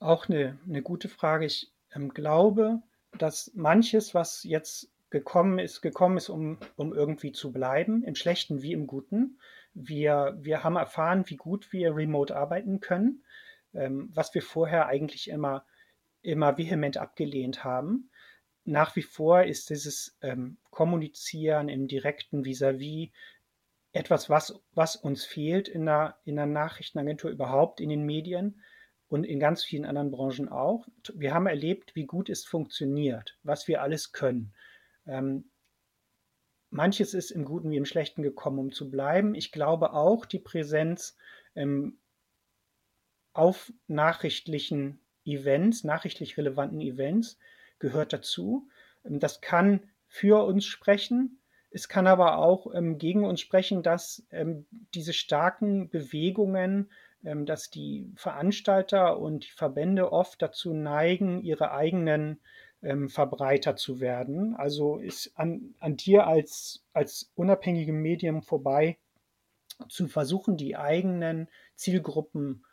auch 0.00 0.28
eine, 0.28 0.59
eine 0.66 0.82
gute 0.82 1.09
Frage. 1.09 1.47
Ich 1.47 1.73
ähm, 1.94 2.12
glaube, 2.12 2.82
dass 3.18 3.52
manches, 3.54 4.14
was 4.14 4.42
jetzt 4.44 4.90
gekommen 5.11 5.59
ist, 5.59 5.82
gekommen 5.82 6.16
ist, 6.16 6.28
um, 6.28 6.59
um 6.76 6.92
irgendwie 6.92 7.32
zu 7.32 7.52
bleiben, 7.52 8.02
im 8.02 8.14
Schlechten 8.14 8.62
wie 8.62 8.73
im 8.73 8.87
Guten. 8.87 9.38
Wir, 9.75 10.37
wir 10.40 10.64
haben 10.64 10.76
erfahren, 10.76 11.25
wie 11.26 11.37
gut 11.37 11.73
wir 11.73 11.94
remote 11.94 12.35
arbeiten 12.35 12.80
können, 12.80 13.23
ähm, 13.75 14.11
was 14.12 14.35
wir 14.35 14.42
vorher 14.42 14.87
eigentlich 14.87 15.28
immer, 15.28 15.64
immer 16.23 16.56
vehement 16.59 16.97
abgelehnt 16.97 17.62
haben. 17.62 18.11
Nach 18.64 18.95
wie 18.97 19.02
vor 19.02 19.42
ist 19.42 19.71
dieses 19.71 20.16
ähm, 20.21 20.59
Kommunizieren 20.71 21.69
im 21.69 21.88
direkten 21.88 22.45
Vis-à-vis 22.45 23.09
-vis 23.09 23.12
etwas, 23.92 24.31
was, 24.31 24.61
was 24.73 24.97
uns 24.97 25.25
fehlt 25.25 25.69
in 25.69 25.87
der, 25.87 26.19
in 26.25 26.37
der 26.37 26.47
Nachrichtenagentur, 26.47 27.31
überhaupt 27.31 27.81
in 27.81 27.90
den 27.90 28.04
Medien 28.04 28.62
und 29.09 29.25
in 29.25 29.38
ganz 29.38 29.62
vielen 29.62 29.85
anderen 29.85 30.11
Branchen 30.11 30.49
auch. 30.49 30.88
Wir 31.14 31.35
haben 31.35 31.47
erlebt, 31.47 31.95
wie 31.95 32.07
gut 32.07 32.31
es 32.31 32.45
funktioniert, 32.45 33.38
was 33.42 33.69
wir 33.69 33.83
alles 33.83 34.12
können. 34.12 34.54
Ähm, 35.07 35.50
manches 36.71 37.12
ist 37.12 37.31
im 37.31 37.45
Guten 37.45 37.71
wie 37.71 37.76
im 37.76 37.85
Schlechten 37.85 38.23
gekommen, 38.23 38.59
um 38.59 38.73
zu 38.73 38.90
bleiben. 38.90 39.35
Ich 39.35 39.52
glaube 39.52 39.92
auch, 39.92 40.25
die 40.25 40.38
Präsenz 40.38 41.16
ähm, 41.54 41.99
auf 43.35 43.71
nachrichtlichen 43.87 45.00
Events, 45.25 45.85
nachrichtlich 45.85 46.38
relevanten 46.38 46.81
Events 46.81 47.38
gehört 47.83 48.12
dazu. 48.15 48.69
Ähm, 49.05 49.21
das 49.21 49.43
kann 49.43 49.81
für 50.07 50.45
uns 50.47 50.65
sprechen. 50.65 51.41
Es 51.71 51.89
kann 51.89 52.07
aber 52.07 52.39
auch 52.39 52.73
ähm, 52.75 52.97
gegen 52.99 53.25
uns 53.25 53.41
sprechen, 53.41 53.83
dass 53.83 54.25
ähm, 54.31 54.67
diese 54.95 55.12
starken 55.12 55.91
Bewegungen, 55.91 56.91
dass 57.25 57.71
die 57.71 58.11
Veranstalter 58.17 59.17
und 59.17 59.45
die 59.47 59.53
Verbände 59.53 60.11
oft 60.11 60.43
dazu 60.43 60.75
neigen, 60.75 61.41
ihre 61.41 61.71
eigenen 61.71 62.41
Verbreiter 63.07 63.77
zu 63.77 64.01
werden. 64.01 64.57
Also 64.57 64.97
ist 64.97 65.31
an, 65.37 65.77
an 65.79 65.97
dir 65.97 66.27
als, 66.27 66.85
als 66.93 67.31
unabhängigem 67.37 67.95
Medium 67.95 68.43
vorbei, 68.43 68.99
zu 69.89 70.09
versuchen, 70.09 70.57
die 70.57 70.77
eigenen 70.77 71.49
Zielgruppen 71.77 72.65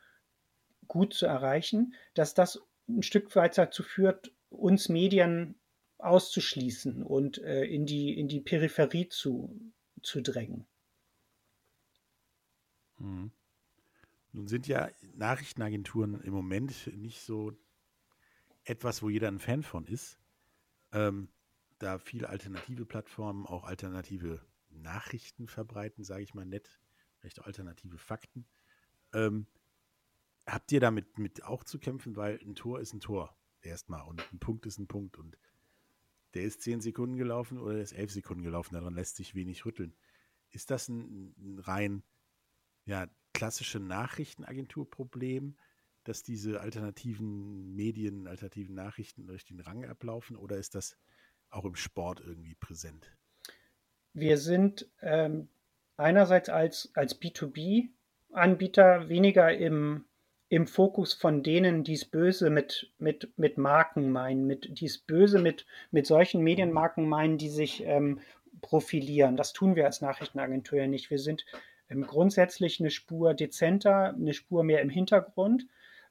gut 0.87 1.13
zu 1.13 1.27
erreichen, 1.27 1.93
dass 2.15 2.33
das 2.33 2.59
ein 2.87 3.03
Stück 3.03 3.35
weit 3.35 3.57
dazu 3.57 3.83
führt, 3.83 4.31
uns 4.49 4.89
Medien 4.89 5.55
auszuschließen 5.97 7.03
und 7.03 7.37
äh, 7.39 7.65
in, 7.65 7.85
die, 7.85 8.17
in 8.17 8.27
die 8.27 8.39
Peripherie 8.39 9.09
zu, 9.09 9.59
zu 10.01 10.21
drängen. 10.21 10.65
Hm. 12.97 13.31
Nun 14.31 14.47
sind 14.47 14.67
ja 14.67 14.89
Nachrichtenagenturen 15.15 16.21
im 16.21 16.33
Moment 16.33 16.87
nicht 16.95 17.21
so 17.21 17.57
etwas, 18.63 19.01
wo 19.01 19.09
jeder 19.09 19.27
ein 19.27 19.39
Fan 19.39 19.63
von 19.63 19.85
ist. 19.85 20.19
Ähm, 20.91 21.29
da 21.79 21.97
viele 21.97 22.29
alternative 22.29 22.85
Plattformen 22.85 23.45
auch 23.45 23.63
alternative 23.63 24.45
Nachrichten 24.69 25.47
verbreiten, 25.47 26.03
sage 26.03 26.23
ich 26.23 26.33
mal 26.33 26.45
nett, 26.45 26.79
vielleicht 27.17 27.39
auch 27.41 27.45
alternative 27.45 27.97
Fakten. 27.97 28.45
Ähm, 29.13 29.47
habt 30.45 30.71
ihr 30.71 30.79
damit 30.79 31.17
mit 31.17 31.43
auch 31.43 31.63
zu 31.63 31.79
kämpfen, 31.79 32.15
weil 32.15 32.39
ein 32.41 32.55
Tor 32.55 32.79
ist 32.79 32.93
ein 32.93 32.99
Tor 32.99 33.35
erstmal 33.61 34.07
und 34.07 34.21
ein 34.33 34.39
Punkt 34.39 34.65
ist 34.65 34.77
ein 34.77 34.87
Punkt 34.87 35.17
und 35.17 35.37
der 36.33 36.43
ist 36.43 36.61
zehn 36.61 36.81
Sekunden 36.81 37.17
gelaufen 37.17 37.57
oder 37.57 37.73
der 37.73 37.83
ist 37.83 37.93
elf 37.93 38.11
Sekunden 38.11 38.43
gelaufen, 38.43 38.75
daran 38.75 38.93
lässt 38.93 39.15
sich 39.15 39.35
wenig 39.35 39.65
rütteln. 39.65 39.95
Ist 40.51 40.71
das 40.71 40.87
ein, 40.87 41.33
ein 41.37 41.59
rein 41.59 42.03
ja, 42.85 43.07
klassische 43.33 43.79
Nachrichtenagenturproblem, 43.79 45.57
dass 46.03 46.23
diese 46.23 46.61
alternativen 46.61 47.75
Medien, 47.75 48.27
alternativen 48.27 48.75
Nachrichten 48.75 49.27
durch 49.27 49.45
den 49.45 49.59
Rang 49.59 49.85
ablaufen 49.85 50.35
oder 50.35 50.57
ist 50.57 50.75
das 50.75 50.97
auch 51.49 51.65
im 51.65 51.75
Sport 51.75 52.21
irgendwie 52.21 52.55
präsent? 52.55 53.15
Wir 54.13 54.37
sind 54.37 54.89
ähm, 55.01 55.49
einerseits 55.97 56.49
als, 56.49 56.91
als 56.95 57.19
B2B-Anbieter 57.21 59.09
weniger 59.09 59.55
im 59.55 60.05
im 60.49 60.65
Fokus 60.65 61.13
von 61.13 61.43
denen, 61.43 61.83
die 61.83 61.93
es 61.93 62.05
böse 62.05 62.49
mit, 62.49 62.91
mit, 62.97 63.31
mit 63.37 63.57
Marken 63.57 64.11
meinen, 64.11 64.47
mit, 64.47 64.79
die 64.79 64.87
es 64.87 64.97
böse 64.97 65.39
mit, 65.39 65.65
mit 65.91 66.07
solchen 66.07 66.41
Medienmarken 66.41 67.07
meinen, 67.07 67.37
die 67.37 67.49
sich 67.49 67.83
ähm, 67.85 68.19
profilieren. 68.61 69.37
Das 69.37 69.53
tun 69.53 69.75
wir 69.75 69.85
als 69.85 70.01
Nachrichtenagentur 70.01 70.79
ja 70.79 70.87
nicht. 70.87 71.11
Wir 71.11 71.19
sind 71.19 71.45
ähm, 71.89 72.05
grundsätzlich 72.05 72.79
eine 72.79 72.89
Spur 72.89 73.35
dezenter, 73.35 74.15
eine 74.15 74.33
Spur 74.33 74.63
mehr 74.63 74.81
im 74.81 74.89
Hintergrund. 74.89 75.67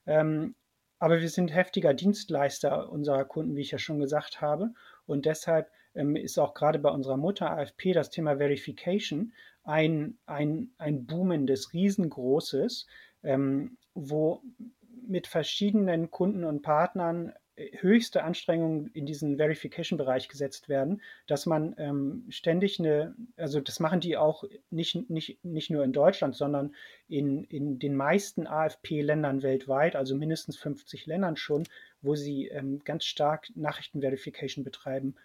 Ähm, 0.07 0.55
aber 1.01 1.21
wir 1.21 1.29
sind 1.29 1.55
heftiger 1.55 1.95
Dienstleister 1.95 2.91
unserer 2.91 3.25
Kunden, 3.25 3.57
wie 3.57 3.61
ich 3.61 3.73
ja 3.73 3.79
schon 3.79 4.01
gesagt 4.01 4.41
habe. 4.41 4.73
Und 5.07 5.27
deshalb 5.27 5.71
ähm, 5.95 6.17
ist 6.17 6.39
auch 6.39 6.55
gerade 6.55 6.79
bei 6.79 6.91
unserer 6.91 7.17
Mutter 7.17 7.51
AFP 7.51 7.93
das 7.93 8.11
Thema 8.11 8.39
Verification 8.39 9.33
ein, 9.65 10.17
ein, 10.27 10.71
ein 10.79 11.07
boomendes, 11.07 11.73
riesengroßes, 11.73 12.87
ähm, 13.23 13.77
wo 13.95 14.43
mit 15.07 15.27
verschiedenen 15.27 16.11
Kunden 16.11 16.45
und 16.45 16.63
Partnern 16.63 17.33
äh, 17.57 17.77
höchste 17.81 18.23
Anstrengungen 18.23 18.91
in 18.93 19.07
diesen 19.07 19.37
Verification-Bereich 19.37 20.29
gesetzt 20.29 20.69
werden, 20.69 21.03
dass 21.27 21.47
man 21.47 21.75
ähm, 21.79 22.25
ständig 22.29 22.79
eine, 22.79 23.15
also 23.37 23.61
das 23.61 23.81
machen 23.81 24.01
die 24.01 24.17
auch 24.17 24.45
nicht, 24.71 25.11
nicht, 25.11 25.43
nicht 25.45 25.71
nur 25.71 25.85
in 25.85 25.93
Deutschland, 25.93 26.37
sondern 26.37 26.75
in, 27.09 27.45
in 27.45 27.79
den 27.79 27.97
meisten 27.97 28.47
AFP-Ländern 28.47 29.43
weltweit, 29.43 29.97
also 29.97 30.15
mindestens 30.15 30.57
50 30.59 31.07
Ländern 31.07 31.37
schon, 31.37 31.65
wo 32.01 32.15
sie 32.15 32.49
ähm, 32.49 32.81
ganz 32.85 33.05
stark 33.05 33.49
Nachrichten-Verification 33.55 34.65
betreiben. 34.65 35.17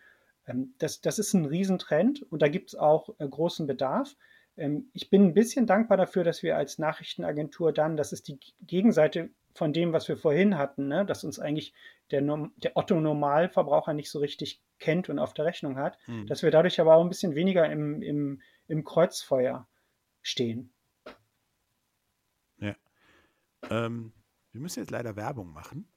Ähm, 0.48 0.74
das, 0.80 1.02
das 1.02 1.20
ist 1.20 1.34
ein 1.34 1.46
Riesentrend 1.46 2.24
und 2.32 2.42
da 2.42 2.48
gibt 2.48 2.70
es 2.70 2.76
auch 2.76 3.10
äh, 3.20 3.28
großen 3.28 3.68
Bedarf. 3.68 4.16
Ähm, 4.58 4.90
ich 4.94 5.10
bin 5.10 5.24
ein 5.24 5.34
bisschen 5.34 5.66
dankbar 5.66 5.98
dafür, 5.98 6.24
dass 6.24 6.44
wir 6.44 6.58
als 6.58 6.80
Nachrichtenagentur 6.80 7.74
dann, 7.74 7.98
das 7.98 8.14
ist 8.14 8.28
die 8.28 8.40
Gegenseite 8.62 9.30
von 9.54 9.74
dem, 9.74 9.94
was 9.94 10.08
wir 10.08 10.18
vorhin 10.18 10.58
hatten, 10.58 10.88
ne, 10.88 11.06
dass 11.06 11.24
uns 11.24 11.40
eigentlich 11.40 11.74
der, 12.12 12.22
der 12.22 12.76
Otto-Normalverbraucher 12.76 13.94
nicht 13.94 14.10
so 14.10 14.20
richtig 14.20 14.62
kennt 14.80 15.10
und 15.10 15.20
auf 15.20 15.34
der 15.34 15.46
Rechnung 15.46 15.78
hat, 15.78 15.98
hm. 16.06 16.28
dass 16.28 16.44
wir 16.44 16.52
dadurch 16.52 16.80
aber 16.80 16.96
auch 16.96 17.04
ein 17.04 17.10
bisschen 17.10 17.36
weniger 17.36 17.70
im, 17.72 18.02
im, 18.02 18.42
im 18.68 18.84
Kreuzfeuer 18.84 19.68
stehen. 20.22 20.72
Ja. 22.58 22.76
Ähm, 23.70 24.14
wir 24.52 24.62
müssen 24.62 24.80
jetzt 24.80 24.92
leider 24.92 25.16
Werbung 25.16 25.52
machen 25.52 25.88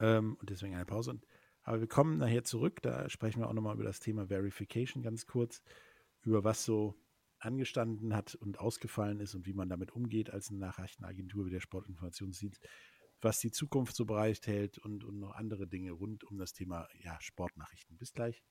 ähm, 0.00 0.36
und 0.40 0.50
deswegen 0.50 0.74
eine 0.74 0.86
Pause. 0.86 1.20
Aber 1.62 1.80
wir 1.80 1.88
kommen 1.88 2.18
nachher 2.18 2.44
zurück, 2.44 2.80
da 2.82 3.08
sprechen 3.08 3.40
wir 3.40 3.48
auch 3.48 3.52
nochmal 3.52 3.74
über 3.74 3.84
das 3.84 3.98
Thema 3.98 4.28
Verification 4.28 5.02
ganz 5.02 5.26
kurz, 5.26 5.62
über 6.22 6.44
was 6.44 6.64
so 6.64 6.94
angestanden 7.46 8.14
hat 8.14 8.34
und 8.34 8.58
ausgefallen 8.58 9.20
ist 9.20 9.34
und 9.34 9.46
wie 9.46 9.54
man 9.54 9.68
damit 9.68 9.92
umgeht 9.92 10.30
als 10.30 10.50
eine 10.50 10.58
Nachrichtenagentur 10.58 11.46
wie 11.46 11.50
der 11.50 11.60
Sportinformationsdienst. 11.60 12.60
was 13.22 13.40
die 13.40 13.50
Zukunft 13.50 13.96
so 13.96 14.04
bereithält 14.04 14.76
und, 14.76 15.02
und 15.02 15.18
noch 15.18 15.34
andere 15.34 15.66
Dinge 15.66 15.92
rund 15.92 16.22
um 16.24 16.36
das 16.36 16.52
Thema 16.52 16.86
ja, 17.02 17.16
Sportnachrichten. 17.20 17.96
Bis 17.96 18.12
gleich. 18.12 18.42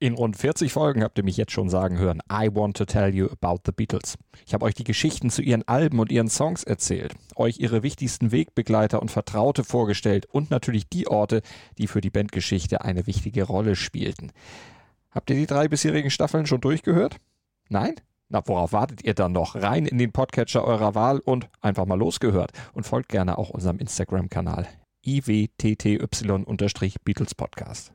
In 0.00 0.14
rund 0.14 0.36
40 0.36 0.72
Folgen 0.72 1.02
habt 1.02 1.18
ihr 1.18 1.24
mich 1.24 1.36
jetzt 1.36 1.50
schon 1.50 1.68
sagen 1.68 1.98
hören, 1.98 2.20
I 2.32 2.48
want 2.54 2.76
to 2.76 2.84
tell 2.84 3.12
you 3.12 3.26
about 3.26 3.62
the 3.66 3.72
Beatles. 3.72 4.16
Ich 4.46 4.54
habe 4.54 4.64
euch 4.64 4.74
die 4.74 4.84
Geschichten 4.84 5.28
zu 5.28 5.42
ihren 5.42 5.66
Alben 5.66 5.98
und 5.98 6.12
ihren 6.12 6.28
Songs 6.28 6.62
erzählt, 6.62 7.16
euch 7.34 7.58
ihre 7.58 7.82
wichtigsten 7.82 8.30
Wegbegleiter 8.30 9.02
und 9.02 9.10
Vertraute 9.10 9.64
vorgestellt 9.64 10.26
und 10.26 10.52
natürlich 10.52 10.88
die 10.88 11.08
Orte, 11.08 11.42
die 11.78 11.88
für 11.88 12.00
die 12.00 12.10
Bandgeschichte 12.10 12.82
eine 12.82 13.08
wichtige 13.08 13.42
Rolle 13.42 13.74
spielten. 13.74 14.30
Habt 15.10 15.30
ihr 15.30 15.36
die 15.36 15.46
drei 15.46 15.68
bisherigen 15.68 16.10
Staffeln 16.10 16.44
schon 16.44 16.60
durchgehört? 16.60 17.16
Nein? 17.70 17.94
Na, 18.28 18.46
worauf 18.46 18.72
wartet 18.72 19.02
ihr 19.04 19.14
dann 19.14 19.32
noch? 19.32 19.54
Rein 19.54 19.86
in 19.86 19.96
den 19.96 20.12
Podcatcher 20.12 20.62
eurer 20.62 20.94
Wahl 20.94 21.20
und 21.20 21.48
einfach 21.62 21.86
mal 21.86 21.98
losgehört. 21.98 22.52
Und 22.74 22.84
folgt 22.84 23.08
gerne 23.08 23.38
auch 23.38 23.48
unserem 23.48 23.78
Instagram-Kanal 23.78 24.68
iwtty-Beatles 25.06 27.34
Podcast. 27.34 27.94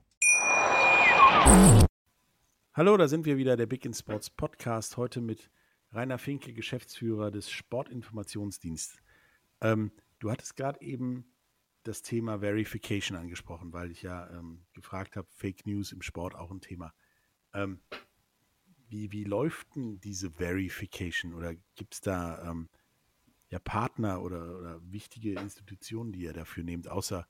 Hallo, 2.74 2.98
da 2.98 3.08
sind 3.08 3.26
wir 3.26 3.38
wieder, 3.38 3.58
der 3.58 3.68
Big 3.68 3.86
in 3.86 3.94
Sports 3.94 4.32
Podcast. 4.32 4.98
Heute 4.98 5.22
mit 5.22 5.52
Rainer 5.92 6.18
Finke, 6.18 6.52
Geschäftsführer 6.52 7.30
des 7.30 7.52
Sportinformationsdienstes. 7.52 8.98
Ähm, 9.62 9.92
du 10.18 10.32
hattest 10.32 10.56
gerade 10.56 10.82
eben 10.82 11.26
das 11.84 12.02
Thema 12.02 12.40
Verification 12.40 13.16
angesprochen, 13.16 13.72
weil 13.72 13.92
ich 13.92 14.02
ja 14.02 14.28
ähm, 14.32 14.66
gefragt 14.74 15.16
habe, 15.16 15.28
Fake 15.30 15.68
News 15.68 15.92
im 15.92 16.02
Sport 16.02 16.34
auch 16.34 16.50
ein 16.50 16.62
Thema. 16.62 16.92
Ähm, 17.54 17.80
wie, 18.90 19.12
wie 19.12 19.24
läuft 19.24 19.76
denn 19.76 20.00
diese 20.02 20.32
Verification 20.32 21.34
oder 21.34 21.56
gibt 21.76 21.96
es 21.96 22.02
da 22.02 22.50
ähm, 22.50 22.70
ja 23.50 23.60
Partner 23.60 24.22
oder, 24.22 24.60
oder 24.60 24.80
wichtige 24.84 25.40
Institutionen, 25.40 26.12
die 26.12 26.22
ihr 26.22 26.34
dafür 26.34 26.64
nehmt, 26.64 26.88
außer 26.88 27.28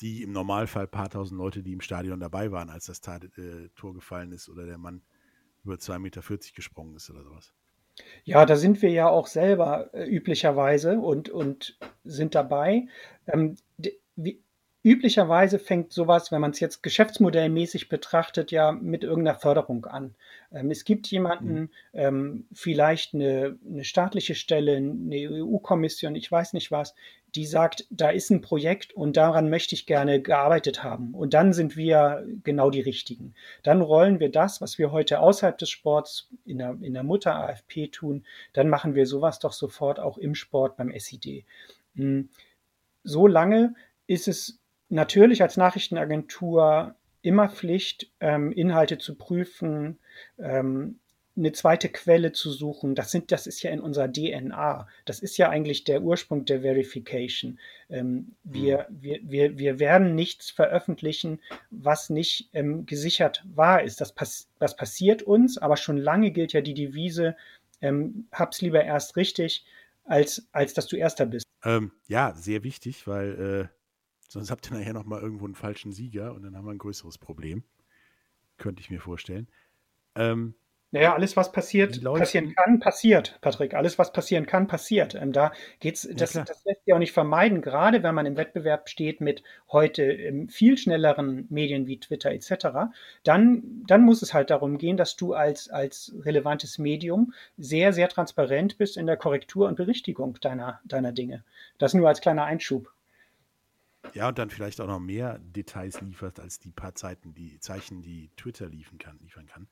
die 0.00 0.22
im 0.22 0.32
Normalfall 0.32 0.86
paar 0.86 1.10
tausend 1.10 1.38
Leute, 1.38 1.62
die 1.62 1.72
im 1.72 1.80
Stadion 1.80 2.20
dabei 2.20 2.52
waren, 2.52 2.70
als 2.70 2.86
das 2.86 3.00
Tat, 3.00 3.24
äh, 3.36 3.68
Tor 3.74 3.94
gefallen 3.94 4.32
ist 4.32 4.48
oder 4.48 4.64
der 4.64 4.78
Mann 4.78 5.02
über 5.64 5.74
2,40 5.74 5.98
Meter 5.98 6.22
gesprungen 6.54 6.94
ist 6.94 7.10
oder 7.10 7.24
sowas. 7.24 7.52
Ja, 8.24 8.46
da 8.46 8.56
sind 8.56 8.80
wir 8.80 8.90
ja 8.90 9.08
auch 9.08 9.26
selber 9.26 9.92
äh, 9.92 10.04
üblicherweise 10.04 11.00
und, 11.00 11.28
und 11.30 11.78
sind 12.04 12.36
dabei. 12.36 12.86
Ähm, 13.26 13.56
wie, 14.14 14.40
üblicherweise 14.88 15.58
fängt 15.58 15.92
sowas, 15.92 16.32
wenn 16.32 16.40
man 16.40 16.52
es 16.52 16.60
jetzt 16.60 16.82
geschäftsmodellmäßig 16.82 17.90
betrachtet, 17.90 18.50
ja 18.50 18.72
mit 18.72 19.04
irgendeiner 19.04 19.38
Förderung 19.38 19.84
an. 19.84 20.14
Ähm, 20.50 20.70
es 20.70 20.84
gibt 20.84 21.06
jemanden, 21.08 21.60
mhm. 21.60 21.70
ähm, 21.92 22.46
vielleicht 22.52 23.12
eine, 23.14 23.58
eine, 23.68 23.84
staatliche 23.84 24.34
Stelle, 24.34 24.76
eine 24.76 25.16
EU-Kommission, 25.16 26.14
ich 26.14 26.32
weiß 26.32 26.54
nicht 26.54 26.70
was, 26.70 26.94
die 27.34 27.44
sagt, 27.44 27.86
da 27.90 28.08
ist 28.08 28.30
ein 28.30 28.40
Projekt 28.40 28.94
und 28.94 29.18
daran 29.18 29.50
möchte 29.50 29.74
ich 29.74 29.84
gerne 29.84 30.22
gearbeitet 30.22 30.82
haben. 30.82 31.12
Und 31.12 31.34
dann 31.34 31.52
sind 31.52 31.76
wir 31.76 32.26
genau 32.42 32.70
die 32.70 32.80
Richtigen. 32.80 33.34
Dann 33.62 33.82
rollen 33.82 34.20
wir 34.20 34.30
das, 34.30 34.62
was 34.62 34.78
wir 34.78 34.90
heute 34.90 35.20
außerhalb 35.20 35.58
des 35.58 35.68
Sports 35.68 36.30
in 36.46 36.58
der, 36.58 36.78
in 36.80 36.94
der 36.94 37.02
Mutter 37.02 37.34
AFP 37.34 37.88
tun, 37.88 38.24
dann 38.54 38.70
machen 38.70 38.94
wir 38.94 39.04
sowas 39.04 39.38
doch 39.38 39.52
sofort 39.52 40.00
auch 40.00 40.16
im 40.16 40.34
Sport 40.34 40.78
beim 40.78 40.90
SID. 40.98 41.44
Hm. 41.96 42.30
So 43.04 43.26
lange 43.26 43.74
ist 44.06 44.26
es 44.26 44.57
natürlich 44.88 45.42
als 45.42 45.56
Nachrichtenagentur 45.56 46.94
immer 47.22 47.48
Pflicht, 47.48 48.10
ähm, 48.20 48.52
Inhalte 48.52 48.98
zu 48.98 49.14
prüfen, 49.16 49.98
ähm, 50.38 50.98
eine 51.38 51.52
zweite 51.52 51.88
Quelle 51.88 52.32
zu 52.32 52.50
suchen. 52.50 52.94
Das, 52.94 53.10
sind, 53.10 53.30
das 53.30 53.46
ist 53.46 53.62
ja 53.62 53.70
in 53.70 53.80
unserer 53.80 54.10
DNA. 54.12 54.88
Das 55.04 55.20
ist 55.20 55.36
ja 55.38 55.48
eigentlich 55.48 55.84
der 55.84 56.02
Ursprung 56.02 56.44
der 56.44 56.62
Verification. 56.62 57.58
Ähm, 57.88 58.34
wir, 58.42 58.86
mhm. 58.90 59.02
wir, 59.02 59.20
wir, 59.22 59.58
wir 59.58 59.78
werden 59.78 60.14
nichts 60.14 60.50
veröffentlichen, 60.50 61.40
was 61.70 62.10
nicht 62.10 62.50
ähm, 62.52 62.86
gesichert 62.86 63.44
wahr 63.54 63.82
ist. 63.82 64.00
Das, 64.00 64.12
pass 64.12 64.48
das 64.58 64.76
passiert 64.76 65.22
uns, 65.22 65.58
aber 65.58 65.76
schon 65.76 65.96
lange 65.96 66.32
gilt 66.32 66.52
ja 66.52 66.60
die 66.60 66.74
Devise, 66.74 67.36
ähm, 67.80 68.26
hab's 68.32 68.60
lieber 68.60 68.82
erst 68.82 69.16
richtig, 69.16 69.64
als, 70.04 70.48
als 70.52 70.74
dass 70.74 70.88
du 70.88 70.96
Erster 70.96 71.26
bist. 71.26 71.46
Ähm, 71.64 71.92
ja, 72.08 72.34
sehr 72.34 72.64
wichtig, 72.64 73.06
weil 73.06 73.68
äh, 73.70 73.77
sonst 74.28 74.50
habt 74.50 74.70
ihr 74.70 74.78
nachher 74.78 74.94
nochmal 74.94 75.20
irgendwo 75.20 75.44
einen 75.44 75.54
falschen 75.54 75.92
Sieger 75.92 76.34
und 76.34 76.42
dann 76.42 76.56
haben 76.56 76.66
wir 76.66 76.72
ein 76.72 76.78
größeres 76.78 77.18
Problem. 77.18 77.64
Könnte 78.56 78.80
ich 78.80 78.90
mir 78.90 79.00
vorstellen. 79.00 79.48
Ähm, 80.14 80.54
naja, 80.90 81.14
alles, 81.14 81.36
was 81.36 81.52
passiert, 81.52 82.02
passieren 82.02 82.54
kann, 82.54 82.80
passiert, 82.80 83.38
Patrick. 83.42 83.74
Alles, 83.74 83.98
was 83.98 84.10
passieren 84.10 84.46
kann, 84.46 84.68
passiert. 84.68 85.14
Ähm, 85.14 85.32
da 85.32 85.52
geht's, 85.80 86.08
das, 86.14 86.32
ja, 86.32 86.44
das 86.44 86.64
lässt 86.64 86.82
sich 86.86 86.94
auch 86.94 86.98
nicht 86.98 87.12
vermeiden, 87.12 87.60
gerade 87.60 88.02
wenn 88.02 88.14
man 88.14 88.24
im 88.24 88.38
Wettbewerb 88.38 88.88
steht 88.88 89.20
mit 89.20 89.42
heute 89.70 90.02
ähm, 90.02 90.48
viel 90.48 90.78
schnelleren 90.78 91.46
Medien 91.50 91.86
wie 91.86 92.00
Twitter 92.00 92.30
etc. 92.30 92.90
Dann, 93.22 93.84
dann 93.86 94.02
muss 94.02 94.22
es 94.22 94.32
halt 94.32 94.48
darum 94.48 94.78
gehen, 94.78 94.96
dass 94.96 95.16
du 95.16 95.34
als, 95.34 95.68
als 95.68 96.14
relevantes 96.24 96.78
Medium 96.78 97.34
sehr, 97.58 97.92
sehr 97.92 98.08
transparent 98.08 98.78
bist 98.78 98.96
in 98.96 99.06
der 99.06 99.18
Korrektur 99.18 99.68
und 99.68 99.76
Berichtigung 99.76 100.38
deiner, 100.40 100.80
deiner 100.84 101.12
Dinge. 101.12 101.44
Das 101.76 101.92
nur 101.92 102.08
als 102.08 102.22
kleiner 102.22 102.44
Einschub. 102.44 102.90
Ja, 104.14 104.28
und 104.28 104.38
dann 104.38 104.50
vielleicht 104.50 104.80
auch 104.80 104.86
noch 104.86 105.00
mehr 105.00 105.38
Details 105.38 106.00
liefert 106.00 106.40
als 106.40 106.58
die 106.58 106.72
paar 106.72 106.94
Zeiten, 106.94 107.34
die 107.34 107.58
Zeichen, 107.60 108.02
die 108.02 108.30
Twitter 108.36 108.68
liefern 108.68 108.98
kann. 108.98 109.18
Liefern 109.20 109.46
kann. 109.46 109.68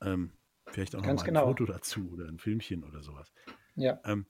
Ähm, 0.00 0.32
Vielleicht 0.68 0.96
auch 0.96 1.02
Ganz 1.02 1.20
noch 1.20 1.26
mal 1.26 1.28
ein 1.28 1.34
genau. 1.34 1.46
Foto 1.46 1.64
dazu 1.64 2.10
oder 2.12 2.26
ein 2.26 2.38
Filmchen 2.38 2.84
oder 2.84 3.02
sowas. 3.02 3.32
Ja. 3.76 4.00
Ähm, 4.04 4.26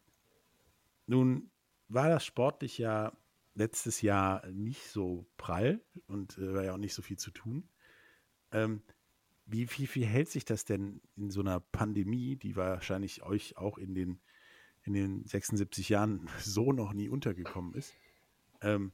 nun 1.07 1.51
war 1.89 2.09
das 2.09 2.25
sportlich 2.25 2.79
ja 2.79 3.13
letztes 3.55 4.03
Jahr 4.03 4.47
nicht 4.49 4.89
so 4.89 5.27
prall 5.39 5.81
und 6.07 6.37
äh, 6.39 6.55
war 6.55 6.65
ja 6.65 6.75
auch 6.75 6.79
nicht 6.79 6.95
so 6.95 7.03
viel 7.03 7.19
zu 7.19 7.31
tun. 7.31 7.69
Ähm, 8.53 8.83
wie, 9.47 9.71
wie, 9.71 9.89
wie 9.95 10.05
hält 10.05 10.29
sich 10.29 10.45
das 10.45 10.65
denn 10.65 11.01
in 11.17 11.31
so 11.31 11.41
einer 11.41 11.61
Pandemie, 11.61 12.37
die 12.37 12.57
wahrscheinlich 12.57 13.23
euch 13.23 13.57
auch 13.57 13.79
in 13.79 13.95
den, 13.95 14.21
in 14.83 14.93
den 14.93 15.25
76 15.25 15.89
Jahren 15.89 16.29
so 16.39 16.73
noch 16.73 16.93
nie 16.93 17.09
untergekommen 17.09 17.75
ist, 17.75 17.95
ähm, 18.61 18.93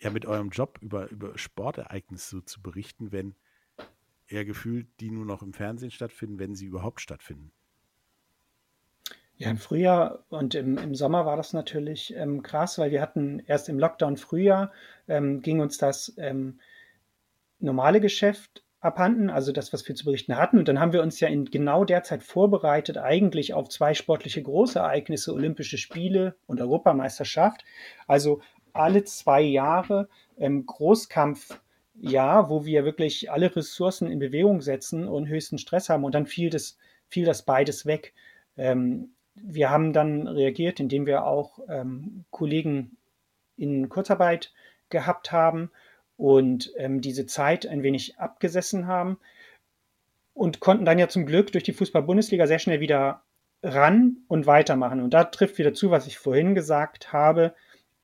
ja 0.00 0.10
mit 0.10 0.26
eurem 0.26 0.50
Job 0.50 0.78
über, 0.80 1.10
über 1.10 1.36
Sportereignisse 1.36 2.44
zu 2.44 2.62
berichten, 2.62 3.12
wenn 3.12 3.34
eher 4.26 4.44
gefühlt, 4.44 4.88
die 5.00 5.10
nur 5.10 5.24
noch 5.24 5.42
im 5.42 5.52
Fernsehen 5.52 5.90
stattfinden, 5.90 6.38
wenn 6.38 6.54
sie 6.54 6.66
überhaupt 6.66 7.00
stattfinden. 7.00 7.52
Ja, 9.36 9.50
im 9.50 9.56
Frühjahr 9.56 10.24
und 10.30 10.56
im, 10.56 10.76
im 10.78 10.94
Sommer 10.96 11.24
war 11.24 11.36
das 11.36 11.52
natürlich 11.52 12.12
ähm, 12.16 12.42
krass, 12.42 12.76
weil 12.78 12.90
wir 12.90 13.00
hatten 13.00 13.38
erst 13.46 13.68
im 13.68 13.78
Lockdown 13.78 14.16
Frühjahr 14.16 14.72
ähm, 15.06 15.42
ging 15.42 15.60
uns 15.60 15.78
das 15.78 16.12
ähm, 16.18 16.58
normale 17.60 18.00
Geschäft 18.00 18.64
abhanden, 18.80 19.30
also 19.30 19.52
das, 19.52 19.72
was 19.72 19.86
wir 19.88 19.94
zu 19.94 20.04
berichten 20.04 20.36
hatten. 20.36 20.58
Und 20.58 20.68
dann 20.68 20.80
haben 20.80 20.92
wir 20.92 21.02
uns 21.02 21.20
ja 21.20 21.28
in 21.28 21.44
genau 21.44 21.84
der 21.84 22.02
Zeit 22.02 22.24
vorbereitet, 22.24 22.98
eigentlich 22.98 23.54
auf 23.54 23.68
zwei 23.68 23.94
sportliche 23.94 24.42
Großereignisse, 24.42 25.32
Olympische 25.32 25.78
Spiele 25.78 26.36
und 26.46 26.60
Europameisterschaft. 26.60 27.64
Also 28.08 28.40
alle 28.78 29.04
zwei 29.04 29.40
Jahre 29.40 30.08
ähm, 30.38 30.66
Großkampf 30.66 31.60
Jahr, 32.00 32.48
wo 32.48 32.64
wir 32.64 32.84
wirklich 32.84 33.30
alle 33.30 33.54
Ressourcen 33.54 34.10
in 34.10 34.18
Bewegung 34.18 34.60
setzen 34.60 35.08
und 35.08 35.28
höchsten 35.28 35.58
Stress 35.58 35.88
haben 35.88 36.04
und 36.04 36.14
dann 36.14 36.26
fiel 36.26 36.50
das, 36.50 36.78
fiel 37.08 37.24
das 37.24 37.42
beides 37.42 37.86
weg. 37.86 38.14
Ähm, 38.56 39.10
wir 39.34 39.70
haben 39.70 39.92
dann 39.92 40.26
reagiert, 40.26 40.80
indem 40.80 41.06
wir 41.06 41.24
auch 41.24 41.60
ähm, 41.68 42.24
Kollegen 42.30 42.96
in 43.56 43.88
Kurzarbeit 43.88 44.52
gehabt 44.90 45.32
haben 45.32 45.70
und 46.16 46.72
ähm, 46.76 47.00
diese 47.00 47.26
Zeit 47.26 47.66
ein 47.66 47.82
wenig 47.82 48.18
abgesessen 48.18 48.86
haben 48.86 49.18
und 50.34 50.60
konnten 50.60 50.84
dann 50.84 50.98
ja 50.98 51.08
zum 51.08 51.26
Glück 51.26 51.52
durch 51.52 51.64
die 51.64 51.72
Fußball-Bundesliga 51.72 52.46
sehr 52.46 52.58
schnell 52.58 52.80
wieder 52.80 53.22
ran 53.62 54.18
und 54.28 54.46
weitermachen. 54.46 55.00
Und 55.00 55.14
da 55.14 55.24
trifft 55.24 55.58
wieder 55.58 55.74
zu, 55.74 55.90
was 55.90 56.06
ich 56.06 56.16
vorhin 56.16 56.54
gesagt 56.54 57.12
habe 57.12 57.54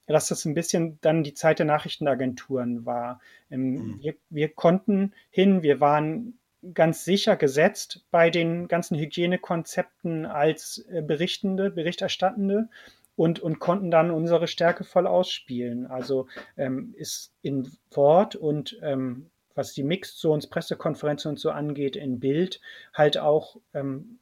dass 0.07 0.29
das 0.29 0.45
ein 0.45 0.55
bisschen 0.55 0.99
dann 1.01 1.23
die 1.23 1.35
Zeit 1.35 1.59
der 1.59 1.67
Nachrichtenagenturen 1.67 2.85
war. 2.85 3.21
Ähm, 3.51 3.73
mhm. 3.73 3.99
Wir, 4.03 4.15
wir, 4.31 4.49
konnten 4.49 5.13
hin, 5.31 5.63
wir 5.63 5.81
waren 5.81 6.39
ganz 6.73 7.05
sicher 7.05 7.37
gesetzt 7.37 8.05
bei 8.11 8.31
den 8.31 8.69
ganzen 8.69 8.99
Hygienekonzepten 8.99 10.27
als 10.27 10.85
äh, 10.91 11.03
Berichtende, 11.03 11.71
Berichterstattende 11.71 12.69
und, 13.17 13.41
und 13.41 13.59
konnten 13.59 13.91
dann 13.91 14.11
unsere 14.11 14.49
Stärke 14.49 14.85
voll 14.85 15.07
ausspielen. 15.07 15.87
Also 15.87 16.27
ähm, 16.57 16.95
ist 16.97 17.33
in 17.43 17.71
Wort 17.91 18.37
und 18.37 18.79
ähm, 18.83 19.31
was 19.55 19.73
die 19.73 19.85
Mixed 19.85 20.19
Zones, 20.19 20.49
Pressekonferenzen 20.49 21.31
und 21.31 21.39
so 21.39 21.51
angeht, 21.51 21.97
in 21.97 22.19
Bild 22.19 22.61
halt 22.93 23.19
auch 23.19 23.57
ähm, 23.73 24.19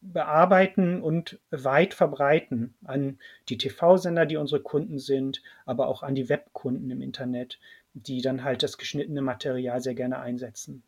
bearbeiten 0.00 1.02
und 1.02 1.38
weit 1.50 1.94
verbreiten 1.94 2.74
an 2.84 3.18
die 3.48 3.58
TV-Sender, 3.58 4.26
die 4.26 4.36
unsere 4.36 4.62
Kunden 4.62 4.98
sind, 4.98 5.42
aber 5.66 5.88
auch 5.88 6.02
an 6.02 6.14
die 6.14 6.28
Webkunden 6.28 6.90
im 6.90 7.02
Internet, 7.02 7.58
die 7.92 8.22
dann 8.22 8.44
halt 8.44 8.62
das 8.62 8.78
geschnittene 8.78 9.22
Material 9.22 9.80
sehr 9.80 9.94
gerne 9.94 10.20
einsetzen. 10.20 10.82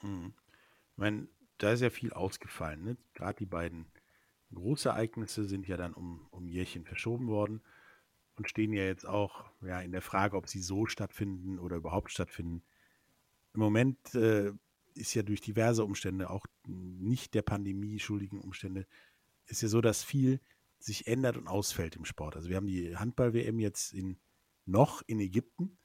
Hm. 0.00 0.34
Ich 0.92 0.98
meine, 0.98 1.28
da 1.58 1.72
ist 1.72 1.80
ja 1.80 1.90
viel 1.90 2.12
ausgefallen, 2.12 2.84
ne? 2.84 2.96
gerade 3.14 3.38
die 3.38 3.46
beiden 3.46 3.86
große 4.54 4.88
Ereignisse 4.88 5.44
sind 5.44 5.66
ja 5.66 5.76
dann 5.76 5.94
um, 5.94 6.26
um 6.30 6.48
Jährchen 6.48 6.84
verschoben 6.84 7.28
worden 7.28 7.62
und 8.36 8.48
stehen 8.48 8.72
ja 8.72 8.84
jetzt 8.84 9.06
auch 9.06 9.50
ja, 9.62 9.80
in 9.80 9.92
der 9.92 10.02
Frage, 10.02 10.36
ob 10.36 10.48
sie 10.48 10.60
so 10.60 10.86
stattfinden 10.86 11.58
oder 11.58 11.76
überhaupt 11.76 12.10
stattfinden. 12.10 12.62
Im 13.54 13.60
Moment 13.60 14.14
äh, 14.14 14.52
ist 14.96 15.14
ja 15.14 15.22
durch 15.22 15.40
diverse 15.40 15.84
Umstände, 15.84 16.30
auch 16.30 16.46
nicht 16.66 17.34
der 17.34 17.42
Pandemie 17.42 17.98
schuldigen 17.98 18.40
Umstände, 18.40 18.86
ist 19.46 19.62
ja 19.62 19.68
so, 19.68 19.80
dass 19.80 20.02
viel 20.02 20.40
sich 20.78 21.06
ändert 21.06 21.36
und 21.36 21.48
ausfällt 21.48 21.96
im 21.96 22.04
Sport. 22.04 22.36
Also 22.36 22.48
wir 22.48 22.56
haben 22.56 22.66
die 22.66 22.96
Handball-WM 22.96 23.58
jetzt 23.58 23.92
in, 23.92 24.18
noch 24.64 25.02
in 25.06 25.20
Ägypten, 25.20 25.78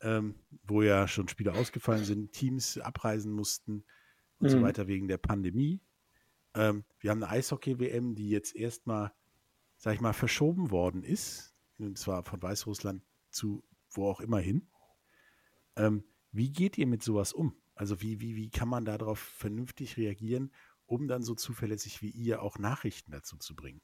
ähm, 0.00 0.36
wo 0.64 0.82
ja 0.82 1.08
schon 1.08 1.28
Spiele 1.28 1.54
ausgefallen 1.54 2.04
sind, 2.04 2.32
Teams 2.32 2.78
abreisen 2.78 3.32
mussten 3.32 3.84
und 4.38 4.48
mhm. 4.48 4.50
so 4.50 4.62
weiter 4.62 4.86
wegen 4.88 5.08
der 5.08 5.18
Pandemie. 5.18 5.80
Ähm, 6.54 6.84
wir 7.00 7.10
haben 7.10 7.22
eine 7.22 7.32
Eishockey-WM, 7.32 8.14
die 8.14 8.28
jetzt 8.28 8.54
erstmal, 8.54 9.12
sag 9.76 9.94
ich 9.94 10.00
mal, 10.00 10.12
verschoben 10.12 10.70
worden 10.70 11.02
ist, 11.02 11.54
und 11.78 11.98
zwar 11.98 12.22
von 12.24 12.42
Weißrussland 12.42 13.02
zu 13.30 13.62
wo 13.96 14.08
auch 14.08 14.20
immer 14.20 14.38
hin. 14.38 14.68
Ähm, 15.76 16.04
wie 16.32 16.50
geht 16.50 16.78
ihr 16.78 16.86
mit 16.86 17.02
sowas 17.02 17.32
um? 17.32 17.56
Also 17.76 18.00
wie, 18.00 18.20
wie, 18.20 18.34
wie 18.34 18.50
kann 18.50 18.68
man 18.68 18.84
darauf 18.84 19.18
vernünftig 19.18 19.96
reagieren, 19.96 20.50
um 20.86 21.06
dann 21.06 21.22
so 21.22 21.34
zuverlässig 21.34 22.02
wie 22.02 22.10
ihr 22.10 22.42
auch 22.42 22.58
Nachrichten 22.58 23.12
dazu 23.12 23.36
zu 23.36 23.54
bringen? 23.54 23.82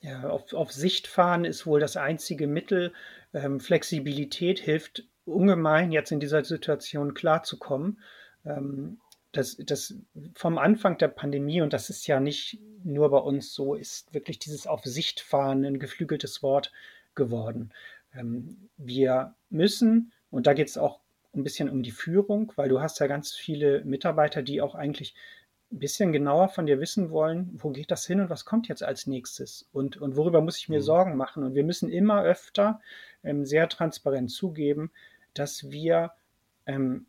Ja, 0.00 0.28
auf, 0.28 0.52
auf 0.52 0.72
Sicht 0.72 1.06
fahren 1.06 1.44
ist 1.44 1.66
wohl 1.66 1.78
das 1.78 1.96
einzige 1.96 2.46
Mittel. 2.46 2.92
Ähm, 3.32 3.60
Flexibilität 3.60 4.58
hilft 4.58 5.04
ungemein, 5.24 5.92
jetzt 5.92 6.10
in 6.10 6.20
dieser 6.20 6.42
Situation 6.44 7.14
klarzukommen. 7.14 8.00
Ähm, 8.44 8.98
das, 9.32 9.56
das 9.58 9.94
vom 10.34 10.58
Anfang 10.58 10.98
der 10.98 11.08
Pandemie, 11.08 11.60
und 11.60 11.72
das 11.72 11.90
ist 11.90 12.06
ja 12.06 12.18
nicht 12.18 12.58
nur 12.82 13.10
bei 13.10 13.18
uns 13.18 13.54
so, 13.54 13.74
ist 13.74 14.12
wirklich 14.12 14.40
dieses 14.40 14.66
auf 14.66 14.82
Sicht 14.84 15.20
fahren 15.20 15.64
ein 15.64 15.78
geflügeltes 15.78 16.42
Wort 16.42 16.72
geworden. 17.14 17.72
Ähm, 18.14 18.68
wir 18.76 19.34
müssen, 19.50 20.12
und 20.30 20.46
da 20.46 20.54
geht 20.54 20.68
es 20.68 20.78
auch 20.78 21.00
ein 21.34 21.44
bisschen 21.44 21.70
um 21.70 21.82
die 21.82 21.90
Führung, 21.90 22.52
weil 22.56 22.68
du 22.68 22.80
hast 22.80 22.98
ja 23.00 23.06
ganz 23.06 23.34
viele 23.34 23.84
Mitarbeiter, 23.84 24.42
die 24.42 24.60
auch 24.60 24.74
eigentlich 24.74 25.14
ein 25.72 25.78
bisschen 25.78 26.12
genauer 26.12 26.48
von 26.48 26.66
dir 26.66 26.80
wissen 26.80 27.10
wollen, 27.10 27.50
wo 27.54 27.70
geht 27.70 27.90
das 27.90 28.06
hin 28.06 28.20
und 28.20 28.30
was 28.30 28.44
kommt 28.44 28.66
jetzt 28.68 28.82
als 28.82 29.06
nächstes 29.06 29.68
und, 29.72 29.96
und 29.98 30.16
worüber 30.16 30.40
muss 30.40 30.58
ich 30.58 30.68
mir 30.68 30.80
mhm. 30.80 30.84
Sorgen 30.84 31.16
machen. 31.16 31.44
Und 31.44 31.54
wir 31.54 31.64
müssen 31.64 31.90
immer 31.90 32.22
öfter 32.22 32.80
ähm, 33.22 33.44
sehr 33.44 33.68
transparent 33.68 34.30
zugeben, 34.30 34.90
dass 35.32 35.70
wir 35.70 36.12
ähm, 36.66 37.06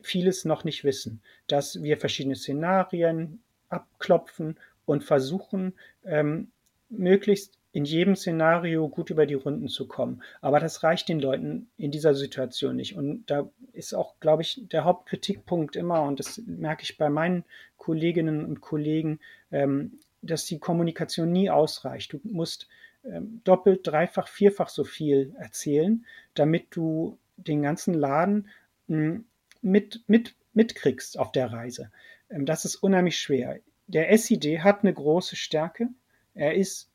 vieles 0.00 0.44
noch 0.44 0.64
nicht 0.64 0.82
wissen, 0.82 1.22
dass 1.46 1.82
wir 1.82 1.96
verschiedene 1.96 2.36
Szenarien 2.36 3.40
abklopfen 3.68 4.58
und 4.84 5.04
versuchen, 5.04 5.74
ähm, 6.04 6.50
möglichst 6.88 7.58
in 7.76 7.84
jedem 7.84 8.16
Szenario 8.16 8.88
gut 8.88 9.10
über 9.10 9.26
die 9.26 9.34
Runden 9.34 9.68
zu 9.68 9.86
kommen. 9.86 10.22
Aber 10.40 10.60
das 10.60 10.82
reicht 10.82 11.10
den 11.10 11.20
Leuten 11.20 11.68
in 11.76 11.90
dieser 11.90 12.14
Situation 12.14 12.74
nicht. 12.74 12.96
Und 12.96 13.30
da 13.30 13.50
ist 13.74 13.92
auch, 13.92 14.18
glaube 14.18 14.40
ich, 14.40 14.62
der 14.72 14.84
Hauptkritikpunkt 14.84 15.76
immer, 15.76 16.00
und 16.04 16.18
das 16.18 16.40
merke 16.46 16.84
ich 16.84 16.96
bei 16.96 17.10
meinen 17.10 17.44
Kolleginnen 17.76 18.46
und 18.46 18.62
Kollegen, 18.62 19.20
ähm, 19.52 19.98
dass 20.22 20.46
die 20.46 20.58
Kommunikation 20.58 21.30
nie 21.30 21.50
ausreicht. 21.50 22.14
Du 22.14 22.20
musst 22.22 22.66
ähm, 23.04 23.42
doppelt, 23.44 23.86
dreifach, 23.86 24.28
vierfach 24.28 24.70
so 24.70 24.82
viel 24.82 25.34
erzählen, 25.38 26.06
damit 26.32 26.68
du 26.70 27.18
den 27.36 27.60
ganzen 27.60 27.92
Laden 27.92 28.48
hm, 28.88 29.26
mit, 29.60 30.02
mit, 30.06 30.34
mitkriegst 30.54 31.18
auf 31.18 31.30
der 31.30 31.52
Reise. 31.52 31.90
Ähm, 32.30 32.46
das 32.46 32.64
ist 32.64 32.76
unheimlich 32.76 33.18
schwer. 33.18 33.60
Der 33.86 34.16
SID 34.16 34.60
hat 34.60 34.82
eine 34.82 34.94
große 34.94 35.36
Stärke. 35.36 35.88
Er 36.32 36.54
ist 36.54 36.90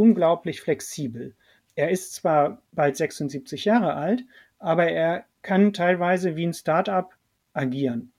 unglaublich 0.00 0.62
flexibel. 0.62 1.34
Er 1.74 1.90
ist 1.90 2.14
zwar 2.14 2.62
bald 2.72 2.96
76 2.96 3.66
Jahre 3.66 3.94
alt, 3.94 4.24
aber 4.58 4.86
er 4.86 5.26
kann 5.42 5.74
teilweise 5.74 6.36
wie 6.36 6.46
ein 6.46 6.54
Startup 6.54 7.10
agieren. 7.52 8.10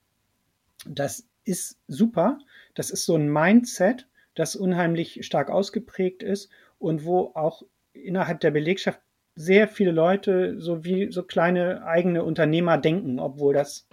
Das 0.86 1.28
ist 1.44 1.80
super. 1.88 2.38
Das 2.76 2.91
ist 2.91 3.06
so 3.06 3.15
ein 3.15 3.34
Mindset, 3.34 4.08
das 4.36 4.56
unheimlich 4.56 5.26
stark 5.26 5.50
ausgeprägt 5.50 6.22
ist 6.22 6.52
und 6.78 7.04
wo 7.04 7.32
auch 7.34 7.63
innerhalb 7.94 8.41
der 8.41 8.52
Belegschaft 8.52 9.02
sehr 9.34 9.67
viele 9.67 9.91
Leute 9.91 10.60
so 10.60 10.86
wie 10.86 11.12
so 11.12 11.24
kleine 11.24 11.84
eigene 11.84 12.24
Unternehmer 12.24 12.78
denken, 12.78 13.20
obwohl 13.20 13.56
das 13.56 13.88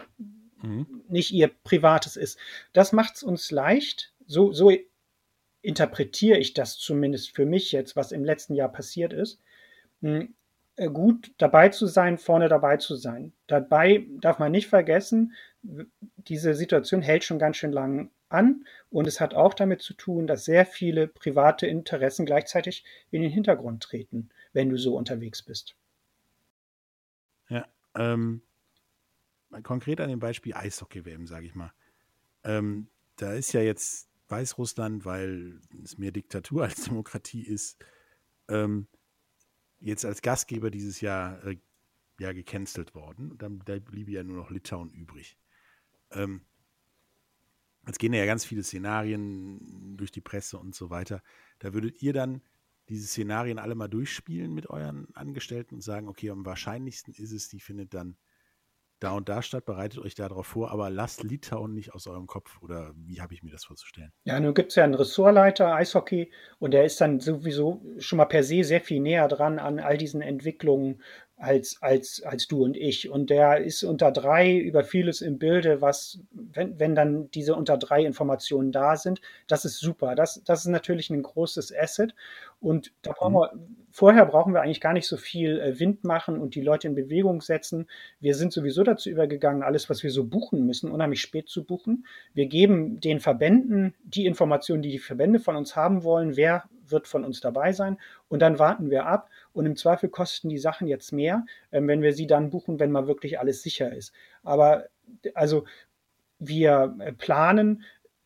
mhm. 0.62 0.86
nicht 1.08 1.32
ihr 1.32 1.48
privates 1.64 2.16
ist. 2.16 2.38
Das 2.74 2.92
macht 2.92 3.16
es 3.16 3.22
uns 3.22 3.50
leicht. 3.50 4.12
So, 4.26 4.52
so 4.52 4.70
interpretiere 5.62 6.38
ich 6.38 6.54
das 6.54 6.78
zumindest 6.78 7.34
für 7.34 7.46
mich 7.46 7.72
jetzt, 7.72 7.96
was 7.96 8.12
im 8.12 8.24
letzten 8.24 8.54
Jahr 8.54 8.70
passiert 8.70 9.12
ist, 9.12 9.40
hm, 10.00 10.34
äh, 10.76 10.88
gut 10.88 11.32
dabei 11.38 11.68
zu 11.70 11.86
sein, 11.86 12.18
vorne 12.18 12.48
dabei 12.48 12.76
zu 12.76 12.94
sein. 12.94 13.32
Dabei 13.46 14.06
darf 14.20 14.38
man 14.38 14.52
nicht 14.52 14.68
vergessen, 14.68 15.34
diese 16.16 16.54
Situation 16.54 17.02
hält 17.02 17.24
schon 17.24 17.38
ganz 17.38 17.56
schön 17.56 17.72
lang 17.72 18.10
an 18.28 18.64
und 18.90 19.06
es 19.06 19.20
hat 19.20 19.34
auch 19.34 19.54
damit 19.54 19.82
zu 19.82 19.94
tun, 19.94 20.26
dass 20.26 20.44
sehr 20.44 20.66
viele 20.66 21.08
private 21.08 21.66
Interessen 21.66 22.26
gleichzeitig 22.26 22.84
in 23.10 23.22
den 23.22 23.30
Hintergrund 23.30 23.82
treten, 23.82 24.30
wenn 24.52 24.68
du 24.68 24.76
so 24.76 24.96
unterwegs 24.96 25.42
bist. 25.42 25.74
Ja, 27.48 27.66
ähm, 27.96 28.42
konkret 29.62 30.00
an 30.00 30.10
dem 30.10 30.20
Beispiel 30.20 30.54
Eishockey-WM, 30.54 31.26
sage 31.26 31.46
ich 31.46 31.54
mal. 31.54 31.72
Ähm, 32.44 32.88
da 33.16 33.32
ist 33.32 33.52
ja 33.52 33.62
jetzt 33.62 34.07
Weißrussland, 34.28 35.04
weil 35.04 35.60
es 35.82 35.98
mehr 35.98 36.12
Diktatur 36.12 36.64
als 36.64 36.84
Demokratie 36.84 37.42
ist, 37.42 37.78
ähm, 38.48 38.86
jetzt 39.80 40.04
als 40.04 40.22
Gastgeber 40.22 40.70
dieses 40.70 41.00
Jahr 41.00 41.44
äh, 41.44 41.56
ja 42.20 42.32
gecancelt 42.32 42.94
worden. 42.94 43.32
Und 43.32 43.42
dann 43.42 43.60
da 43.64 43.78
blieb 43.78 44.08
ja 44.08 44.22
nur 44.22 44.36
noch 44.36 44.50
Litauen 44.50 44.90
übrig. 44.90 45.38
Ähm, 46.10 46.42
jetzt 47.86 47.98
gehen 47.98 48.12
ja 48.12 48.26
ganz 48.26 48.44
viele 48.44 48.62
Szenarien 48.62 49.96
durch 49.96 50.10
die 50.10 50.20
Presse 50.20 50.58
und 50.58 50.74
so 50.74 50.90
weiter. 50.90 51.22
Da 51.58 51.72
würdet 51.74 52.02
ihr 52.02 52.12
dann 52.12 52.42
diese 52.88 53.06
Szenarien 53.06 53.58
alle 53.58 53.74
mal 53.74 53.88
durchspielen 53.88 54.52
mit 54.52 54.70
euren 54.70 55.14
Angestellten 55.14 55.76
und 55.76 55.82
sagen, 55.82 56.08
okay, 56.08 56.30
am 56.30 56.46
wahrscheinlichsten 56.46 57.12
ist 57.14 57.32
es, 57.32 57.48
die 57.48 57.60
findet 57.60 57.94
dann 57.94 58.16
da 59.00 59.12
und 59.12 59.28
da 59.28 59.42
statt, 59.42 59.64
bereitet 59.64 60.00
euch 60.00 60.14
darauf 60.14 60.46
vor, 60.46 60.70
aber 60.70 60.90
lasst 60.90 61.22
Litauen 61.22 61.74
nicht 61.74 61.94
aus 61.94 62.06
eurem 62.06 62.26
Kopf 62.26 62.60
oder 62.62 62.92
wie 62.96 63.20
habe 63.20 63.34
ich 63.34 63.42
mir 63.42 63.50
das 63.50 63.64
vorzustellen? 63.64 64.12
Ja, 64.24 64.38
nun 64.40 64.54
gibt 64.54 64.70
es 64.70 64.76
ja 64.76 64.84
einen 64.84 64.94
Ressortleiter 64.94 65.74
Eishockey 65.74 66.32
und 66.58 66.72
der 66.72 66.84
ist 66.84 67.00
dann 67.00 67.20
sowieso 67.20 67.82
schon 67.98 68.16
mal 68.16 68.24
per 68.24 68.42
se 68.42 68.64
sehr 68.64 68.80
viel 68.80 69.00
näher 69.00 69.28
dran 69.28 69.58
an 69.58 69.78
all 69.78 69.96
diesen 69.96 70.20
Entwicklungen 70.20 71.02
als, 71.38 71.80
als, 71.80 72.22
als 72.24 72.48
du 72.48 72.64
und 72.64 72.76
ich. 72.76 73.08
Und 73.08 73.30
der 73.30 73.58
ist 73.58 73.84
unter 73.84 74.10
drei 74.10 74.56
über 74.56 74.82
vieles 74.82 75.20
im 75.20 75.38
Bilde, 75.38 75.80
was, 75.80 76.20
wenn, 76.32 76.78
wenn 76.80 76.94
dann 76.96 77.30
diese 77.30 77.54
unter 77.54 77.78
drei 77.78 78.04
Informationen 78.04 78.72
da 78.72 78.96
sind, 78.96 79.20
das 79.46 79.64
ist 79.64 79.78
super. 79.78 80.16
Das, 80.16 80.42
das 80.44 80.60
ist 80.60 80.70
natürlich 80.70 81.10
ein 81.10 81.22
großes 81.22 81.72
Asset. 81.74 82.14
Und 82.60 82.92
da 83.02 83.12
brauchen 83.12 83.34
mhm. 83.34 83.38
wir, 83.38 83.52
vorher 83.92 84.26
brauchen 84.26 84.52
wir 84.52 84.62
eigentlich 84.62 84.80
gar 84.80 84.92
nicht 84.92 85.06
so 85.06 85.16
viel 85.16 85.60
äh, 85.60 85.78
Wind 85.78 86.02
machen 86.02 86.40
und 86.40 86.56
die 86.56 86.60
Leute 86.60 86.88
in 86.88 86.96
Bewegung 86.96 87.40
setzen. 87.40 87.86
Wir 88.18 88.34
sind 88.34 88.52
sowieso 88.52 88.82
dazu 88.82 89.08
übergegangen, 89.08 89.62
alles, 89.62 89.88
was 89.88 90.02
wir 90.02 90.10
so 90.10 90.24
buchen 90.24 90.66
müssen, 90.66 90.90
unheimlich 90.90 91.20
spät 91.20 91.48
zu 91.48 91.64
buchen. 91.64 92.04
Wir 92.34 92.46
geben 92.46 92.98
den 92.98 93.20
Verbänden 93.20 93.94
die 94.02 94.26
Informationen, 94.26 94.82
die 94.82 94.90
die 94.90 94.98
Verbände 94.98 95.38
von 95.38 95.54
uns 95.54 95.76
haben 95.76 96.02
wollen, 96.02 96.36
wer 96.36 96.64
wird 96.90 97.08
von 97.08 97.24
uns 97.24 97.40
dabei 97.40 97.72
sein. 97.72 97.98
Und 98.28 98.40
dann 98.40 98.58
warten 98.58 98.90
wir 98.90 99.06
ab. 99.06 99.30
Und 99.52 99.66
im 99.66 99.76
Zweifel 99.76 100.08
kosten 100.08 100.48
die 100.48 100.58
Sachen 100.58 100.88
jetzt 100.88 101.12
mehr, 101.12 101.44
äh, 101.70 101.80
wenn 101.82 102.02
wir 102.02 102.12
sie 102.12 102.26
dann 102.26 102.50
buchen, 102.50 102.80
wenn 102.80 102.90
mal 102.90 103.06
wirklich 103.06 103.38
alles 103.38 103.62
sicher 103.62 103.92
ist. 103.92 104.12
Aber 104.42 104.84
also 105.34 105.64
wir 106.38 106.96
äh, 107.00 107.12
planen 107.12 107.82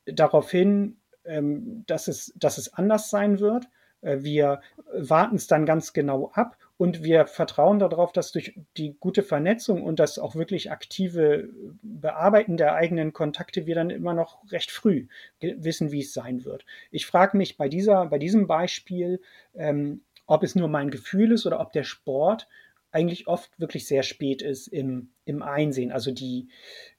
darauf 0.07 0.51
hin, 0.51 0.97
ähm, 1.25 1.85
dass, 1.87 2.09
es, 2.09 2.33
dass 2.37 2.59
es 2.59 2.75
anders 2.75 3.11
sein 3.11 3.41
wird. 3.41 3.67
Äh, 4.01 4.19
wir 4.23 4.61
warten 4.93 5.37
es 5.37 5.47
dann 5.47 5.67
ganz 5.67 5.93
genau 5.93 6.31
ab 6.35 6.57
und 6.77 7.03
wir 7.03 7.27
vertrauen 7.27 7.79
darauf, 7.79 8.13
dass 8.13 8.33
durch 8.33 8.59
die 8.77 8.97
gute 8.99 9.23
Vernetzung 9.23 9.83
und 9.83 9.99
das 9.99 10.19
auch 10.19 10.35
wirklich 10.35 10.71
aktive 10.71 11.49
Bearbeiten 11.83 12.57
der 12.57 12.75
eigenen 12.75 13.13
Kontakte 13.13 13.67
wir 13.67 13.75
dann 13.75 13.91
immer 13.91 14.15
noch 14.15 14.43
recht 14.51 14.71
früh 14.71 15.07
wissen, 15.41 15.93
wie 15.93 16.01
es 16.01 16.13
sein 16.13 16.45
wird. 16.45 16.65
Ich 16.91 17.07
frage 17.07 17.37
mich 17.37 17.57
bei, 17.57 17.69
dieser, 17.69 18.07
bei 18.07 18.19
diesem 18.19 18.47
Beispiel, 18.47 19.21
ähm, 19.55 20.03
ob 20.27 20.43
es 20.43 20.55
nur 20.55 20.69
mein 20.69 20.91
Gefühl 20.91 21.33
ist 21.33 21.47
oder 21.47 21.61
ob 21.61 21.73
der 21.73 21.85
Sport 21.85 22.49
eigentlich 22.91 23.27
oft 23.27 23.59
wirklich 23.59 23.87
sehr 23.87 24.03
spät 24.03 24.43
ist 24.43 24.67
im, 24.67 25.11
im 25.25 25.43
Einsehen. 25.43 25.93
Also 25.93 26.11
die, 26.11 26.49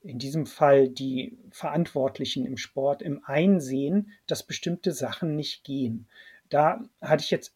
in 0.02 0.18
diesem 0.18 0.46
Fall 0.46 0.88
die 0.88 1.38
Verantwortlichen 1.52 2.46
im 2.46 2.58
Sport 2.58 3.02
im 3.02 3.24
Einsehen, 3.26 4.12
dass 4.28 4.44
bestimmte 4.44 4.92
Sachen 4.92 5.36
nicht 5.36 5.64
gehen 5.64 6.08
da 6.54 6.84
hatte 7.02 7.24
ich 7.24 7.32
jetzt, 7.32 7.56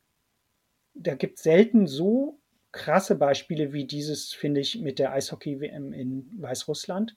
da 0.99 1.15
gibt 1.15 1.37
es 1.37 1.43
selten 1.43 1.87
so 1.87 2.39
krasse 2.71 3.15
Beispiele 3.15 3.73
wie 3.73 3.85
dieses, 3.85 4.33
finde 4.33 4.61
ich, 4.61 4.79
mit 4.79 4.99
der 4.99 5.13
Eishockey-WM 5.13 5.93
in 5.93 6.29
Weißrussland, 6.37 7.15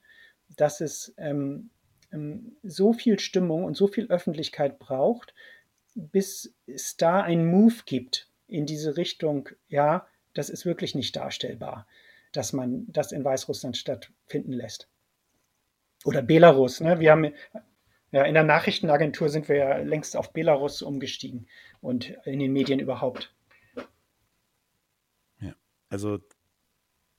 dass 0.57 0.81
es 0.81 1.15
ähm, 1.19 1.71
ähm, 2.13 2.57
so 2.63 2.93
viel 2.93 3.19
Stimmung 3.19 3.65
und 3.65 3.77
so 3.77 3.87
viel 3.87 4.07
Öffentlichkeit 4.09 4.79
braucht, 4.79 5.35
bis 5.95 6.55
es 6.67 6.97
da 6.97 7.21
einen 7.21 7.47
Move 7.47 7.83
gibt 7.85 8.29
in 8.47 8.67
diese 8.67 8.97
Richtung, 8.97 9.49
ja, 9.69 10.07
das 10.35 10.51
ist 10.51 10.65
wirklich 10.65 10.95
nicht 10.95 11.15
darstellbar, 11.17 11.87
dass 12.33 12.53
man 12.53 12.87
das 12.89 13.13
in 13.13 13.25
Weißrussland 13.25 13.77
stattfinden 13.77 14.53
lässt. 14.53 14.89
Oder 16.05 16.23
Belarus. 16.23 16.81
Ne? 16.81 17.01
Wir 17.01 17.11
haben 17.11 17.33
ja, 18.13 18.25
in 18.25 18.35
der 18.35 18.45
Nachrichtenagentur 18.45 19.29
sind 19.29 19.49
wir 19.49 19.57
ja 19.57 19.77
längst 19.79 20.17
auf 20.17 20.33
Belarus 20.33 20.83
umgestiegen 20.83 21.47
und 21.81 22.11
in 22.25 22.41
den 22.41 22.53
Medien 22.53 22.81
überhaupt. 22.81 23.33
Also 25.91 26.21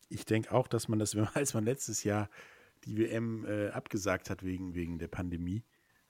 ich 0.09 0.25
denke 0.25 0.51
auch, 0.51 0.67
dass 0.67 0.87
man 0.87 0.97
das, 0.97 1.15
als 1.35 1.53
man 1.53 1.63
letztes 1.63 2.03
Jahr 2.03 2.29
die 2.85 2.97
WM 2.97 3.45
äh, 3.45 3.69
abgesagt 3.69 4.31
hat 4.31 4.43
wegen, 4.43 4.73
wegen 4.73 4.97
der 4.97 5.07
Pandemie, 5.07 5.63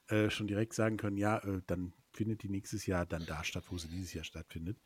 äh, 0.07 0.29
schon 0.29 0.47
direkt 0.47 0.73
sagen 0.73 0.95
können, 0.95 1.17
ja, 1.17 1.39
äh, 1.39 1.61
dann 1.67 1.93
findet 2.13 2.43
die 2.43 2.49
nächstes 2.49 2.85
Jahr 2.85 3.05
dann 3.05 3.25
da 3.25 3.43
statt, 3.43 3.65
wo 3.69 3.77
sie 3.77 3.89
dieses 3.89 4.13
Jahr 4.13 4.23
stattfindet. 4.23 4.79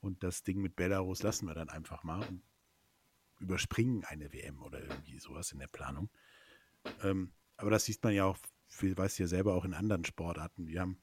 Und 0.00 0.22
das 0.22 0.42
Ding 0.42 0.60
mit 0.60 0.76
Belarus 0.76 1.22
lassen 1.22 1.46
wir 1.46 1.54
dann 1.54 1.68
einfach 1.68 2.04
mal 2.04 2.26
und 2.26 2.42
überspringen 3.38 4.04
eine 4.04 4.32
WM 4.32 4.62
oder 4.62 4.80
irgendwie 4.80 5.18
sowas 5.18 5.52
in 5.52 5.58
der 5.58 5.66
Planung. 5.66 6.10
Ähm, 7.02 7.32
aber 7.56 7.70
das 7.70 7.84
sieht 7.84 8.02
man 8.02 8.14
ja 8.14 8.24
auch, 8.24 8.38
weiß 8.80 9.18
ja 9.18 9.26
selber 9.26 9.54
auch 9.54 9.64
in 9.64 9.74
anderen 9.74 10.04
Sportarten. 10.04 10.66
Wir 10.66 10.80
haben, 10.80 10.98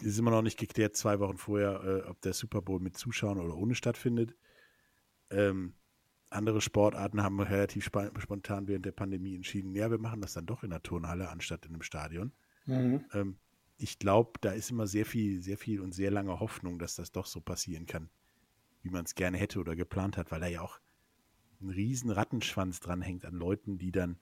es 0.00 0.08
ist 0.08 0.18
immer 0.18 0.30
noch 0.30 0.42
nicht 0.42 0.58
geklärt, 0.58 0.96
zwei 0.96 1.20
Wochen 1.20 1.36
vorher, 1.36 1.82
äh, 1.84 2.08
ob 2.08 2.20
der 2.22 2.32
Super 2.32 2.62
Bowl 2.62 2.80
mit 2.80 2.96
Zuschauern 2.96 3.38
oder 3.38 3.56
ohne 3.56 3.74
stattfindet. 3.74 4.36
Ähm, 5.30 5.74
andere 6.30 6.60
Sportarten 6.60 7.22
haben 7.22 7.40
relativ 7.40 7.84
spontan 7.84 8.68
während 8.68 8.84
der 8.84 8.92
Pandemie 8.92 9.36
entschieden, 9.36 9.74
ja, 9.74 9.90
wir 9.90 9.98
machen 9.98 10.20
das 10.20 10.32
dann 10.32 10.46
doch 10.46 10.62
in 10.62 10.70
der 10.70 10.82
Turnhalle 10.82 11.28
anstatt 11.28 11.64
in 11.66 11.72
einem 11.72 11.82
Stadion. 11.82 12.32
Mhm. 12.66 13.04
Ähm, 13.12 13.36
ich 13.78 13.98
glaube, 13.98 14.32
da 14.40 14.52
ist 14.52 14.70
immer 14.70 14.86
sehr 14.86 15.06
viel, 15.06 15.42
sehr 15.42 15.58
viel 15.58 15.80
und 15.80 15.92
sehr 15.92 16.10
lange 16.10 16.40
Hoffnung, 16.40 16.78
dass 16.78 16.96
das 16.96 17.12
doch 17.12 17.26
so 17.26 17.40
passieren 17.40 17.86
kann, 17.86 18.10
wie 18.82 18.90
man 18.90 19.04
es 19.04 19.14
gerne 19.14 19.36
hätte 19.36 19.60
oder 19.60 19.76
geplant 19.76 20.16
hat, 20.16 20.30
weil 20.30 20.40
da 20.40 20.46
ja 20.46 20.62
auch 20.62 20.80
ein 21.60 21.70
riesen 21.70 22.10
Rattenschwanz 22.10 22.80
dranhängt 22.80 23.24
an 23.24 23.34
Leuten, 23.34 23.78
die 23.78 23.92
dann 23.92 24.18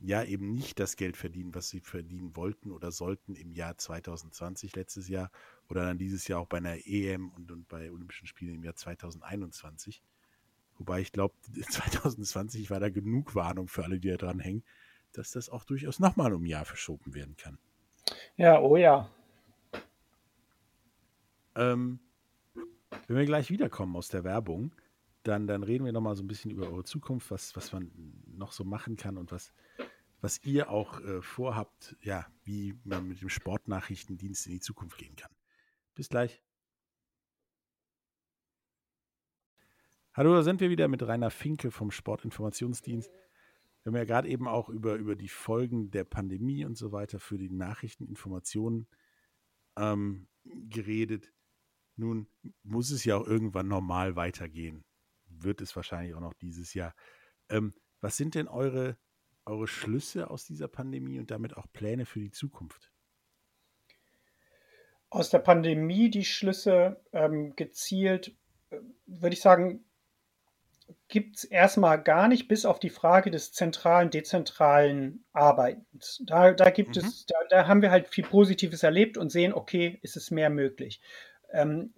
ja 0.00 0.22
eben 0.22 0.52
nicht 0.54 0.78
das 0.78 0.96
Geld 0.96 1.16
verdienen, 1.16 1.54
was 1.54 1.68
sie 1.68 1.80
verdienen 1.80 2.36
wollten 2.36 2.70
oder 2.70 2.92
sollten 2.92 3.34
im 3.34 3.52
Jahr 3.52 3.76
2020 3.76 4.76
letztes 4.76 5.08
Jahr 5.08 5.30
oder 5.68 5.84
dann 5.84 5.98
dieses 5.98 6.28
Jahr 6.28 6.40
auch 6.40 6.46
bei 6.46 6.58
einer 6.58 6.86
EM 6.86 7.30
und, 7.30 7.50
und 7.50 7.68
bei 7.68 7.90
Olympischen 7.90 8.26
Spielen 8.26 8.54
im 8.54 8.64
Jahr 8.64 8.76
2021. 8.76 10.02
Wobei 10.78 11.00
ich 11.00 11.12
glaube, 11.12 11.34
2020 11.68 12.70
war 12.70 12.80
da 12.80 12.90
genug 12.90 13.34
Warnung 13.34 13.68
für 13.68 13.84
alle, 13.84 13.98
die 13.98 14.08
da 14.08 14.16
dranhängen, 14.16 14.62
dass 15.12 15.32
das 15.32 15.48
auch 15.48 15.64
durchaus 15.64 15.98
nochmal 15.98 16.32
um 16.32 16.42
ein 16.42 16.46
Jahr 16.46 16.64
verschoben 16.64 17.14
werden 17.14 17.36
kann. 17.36 17.58
Ja, 18.36 18.60
oh 18.60 18.76
ja. 18.76 19.10
Ähm, 21.56 21.98
wenn 23.08 23.16
wir 23.16 23.24
gleich 23.24 23.50
wiederkommen 23.50 23.96
aus 23.96 24.08
der 24.08 24.22
Werbung, 24.22 24.72
dann, 25.24 25.46
dann 25.46 25.62
reden 25.62 25.84
wir 25.84 25.92
nochmal 25.92 26.14
so 26.14 26.22
ein 26.22 26.28
bisschen 26.28 26.50
über 26.50 26.68
eure 26.68 26.84
Zukunft, 26.84 27.30
was, 27.30 27.56
was 27.56 27.72
man 27.72 27.90
noch 28.26 28.52
so 28.52 28.64
machen 28.64 28.96
kann 28.96 29.18
und 29.18 29.32
was, 29.32 29.52
was 30.20 30.42
ihr 30.44 30.70
auch 30.70 31.00
äh, 31.00 31.22
vorhabt, 31.22 31.96
ja, 32.00 32.26
wie 32.42 32.78
man 32.84 33.08
mit 33.08 33.20
dem 33.20 33.28
Sportnachrichtendienst 33.28 34.46
in 34.46 34.52
die 34.52 34.60
Zukunft 34.60 34.98
gehen 34.98 35.16
kann. 35.16 35.30
Bis 35.94 36.08
gleich. 36.08 36.42
Hallo, 40.12 40.34
da 40.34 40.42
sind 40.42 40.60
wir 40.60 40.70
wieder 40.70 40.88
mit 40.88 41.02
Rainer 41.02 41.30
Finke 41.30 41.70
vom 41.70 41.92
Sportinformationsdienst. 41.92 43.08
Wir 43.08 43.90
haben 43.90 43.96
ja 43.96 44.04
gerade 44.04 44.28
eben 44.28 44.48
auch 44.48 44.68
über, 44.68 44.96
über 44.96 45.14
die 45.14 45.28
Folgen 45.28 45.90
der 45.92 46.04
Pandemie 46.04 46.64
und 46.64 46.76
so 46.76 46.90
weiter 46.90 47.20
für 47.20 47.38
die 47.38 47.50
Nachrichteninformationen 47.50 48.88
ähm, 49.76 50.26
geredet. 50.44 51.32
Nun 51.94 52.28
muss 52.64 52.90
es 52.90 53.04
ja 53.04 53.16
auch 53.16 53.26
irgendwann 53.26 53.68
normal 53.68 54.16
weitergehen. 54.16 54.84
Wird 55.28 55.60
es 55.60 55.76
wahrscheinlich 55.76 56.14
auch 56.14 56.20
noch 56.20 56.34
dieses 56.34 56.74
Jahr. 56.74 56.94
Ähm, 57.48 57.72
was 58.00 58.16
sind 58.16 58.34
denn 58.34 58.48
eure, 58.48 58.98
eure 59.48 59.66
Schlüsse 59.66 60.30
aus 60.30 60.44
dieser 60.44 60.68
Pandemie 60.68 61.18
und 61.18 61.30
damit 61.30 61.56
auch 61.56 61.66
Pläne 61.72 62.06
für 62.06 62.20
die 62.20 62.30
Zukunft? 62.30 62.90
Aus 65.10 65.30
der 65.30 65.38
Pandemie 65.38 66.10
die 66.10 66.24
Schlüsse 66.24 67.02
ähm, 67.12 67.56
gezielt, 67.56 68.36
äh, 68.70 68.78
würde 69.06 69.34
ich 69.34 69.40
sagen, 69.40 69.84
gibt 71.08 71.36
es 71.36 71.44
erstmal 71.44 72.02
gar 72.02 72.28
nicht, 72.28 72.48
bis 72.48 72.64
auf 72.64 72.78
die 72.78 72.90
Frage 72.90 73.30
des 73.30 73.52
zentralen, 73.52 74.10
dezentralen 74.10 75.24
Arbeitens. 75.32 76.22
Da, 76.24 76.52
da 76.52 76.70
gibt 76.70 76.96
mhm. 76.96 77.02
es, 77.02 77.26
da, 77.26 77.36
da, 77.50 77.66
haben 77.66 77.82
wir 77.82 77.90
halt 77.90 78.08
viel 78.08 78.24
Positives 78.24 78.82
erlebt 78.82 79.16
und 79.16 79.30
sehen, 79.30 79.52
okay, 79.52 79.98
ist 80.02 80.16
es 80.16 80.30
mehr 80.30 80.50
möglich. 80.50 81.00
Ähm, 81.52 81.92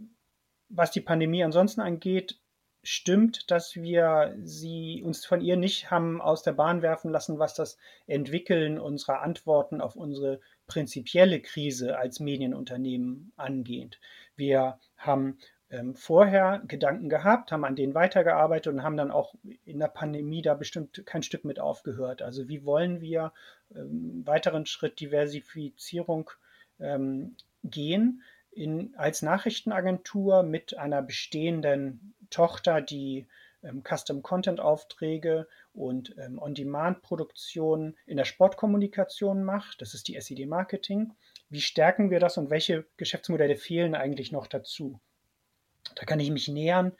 was 0.68 0.92
die 0.92 1.00
Pandemie 1.00 1.42
ansonsten 1.42 1.80
angeht, 1.80 2.39
stimmt, 2.82 3.50
dass 3.50 3.76
wir 3.76 4.34
sie 4.42 5.02
uns 5.04 5.24
von 5.26 5.40
ihr 5.40 5.56
nicht 5.56 5.90
haben 5.90 6.20
aus 6.20 6.42
der 6.42 6.52
Bahn 6.52 6.82
werfen 6.82 7.10
lassen, 7.10 7.38
was 7.38 7.54
das 7.54 7.76
Entwickeln 8.06 8.78
unserer 8.78 9.22
Antworten 9.22 9.80
auf 9.80 9.96
unsere 9.96 10.40
prinzipielle 10.66 11.40
Krise 11.40 11.98
als 11.98 12.20
Medienunternehmen 12.20 13.32
angeht. 13.36 14.00
Wir 14.36 14.78
haben 14.96 15.38
ähm, 15.70 15.94
vorher 15.94 16.62
Gedanken 16.66 17.08
gehabt, 17.08 17.52
haben 17.52 17.64
an 17.64 17.76
denen 17.76 17.94
weitergearbeitet 17.94 18.72
und 18.72 18.82
haben 18.82 18.96
dann 18.96 19.10
auch 19.10 19.34
in 19.64 19.78
der 19.78 19.88
Pandemie 19.88 20.42
da 20.42 20.54
bestimmt 20.54 21.04
kein 21.06 21.22
Stück 21.22 21.44
mit 21.44 21.60
aufgehört. 21.60 22.22
Also 22.22 22.48
wie 22.48 22.64
wollen 22.64 23.00
wir 23.00 23.32
ähm, 23.74 24.22
weiteren 24.24 24.66
Schritt 24.66 25.00
Diversifizierung 25.00 26.30
ähm, 26.80 27.36
gehen 27.62 28.22
in, 28.50 28.94
als 28.96 29.22
Nachrichtenagentur 29.22 30.42
mit 30.42 30.76
einer 30.76 31.02
bestehenden 31.02 32.14
Tochter, 32.30 32.80
die 32.80 33.26
ähm, 33.62 33.82
Custom 33.82 34.22
Content 34.22 34.60
Aufträge 34.60 35.46
und 35.72 36.14
ähm, 36.18 36.38
On-Demand-Produktion 36.38 37.96
in 38.06 38.16
der 38.16 38.24
Sportkommunikation 38.24 39.44
macht. 39.44 39.80
Das 39.80 39.94
ist 39.94 40.08
die 40.08 40.16
SED 40.16 40.46
Marketing. 40.46 41.12
Wie 41.48 41.60
stärken 41.60 42.10
wir 42.10 42.20
das 42.20 42.38
und 42.38 42.50
welche 42.50 42.86
Geschäftsmodelle 42.96 43.56
fehlen 43.56 43.94
eigentlich 43.94 44.32
noch 44.32 44.46
dazu? 44.46 45.00
Da 45.94 46.04
kann 46.04 46.20
ich 46.20 46.30
mich 46.30 46.48
nähern 46.48 46.92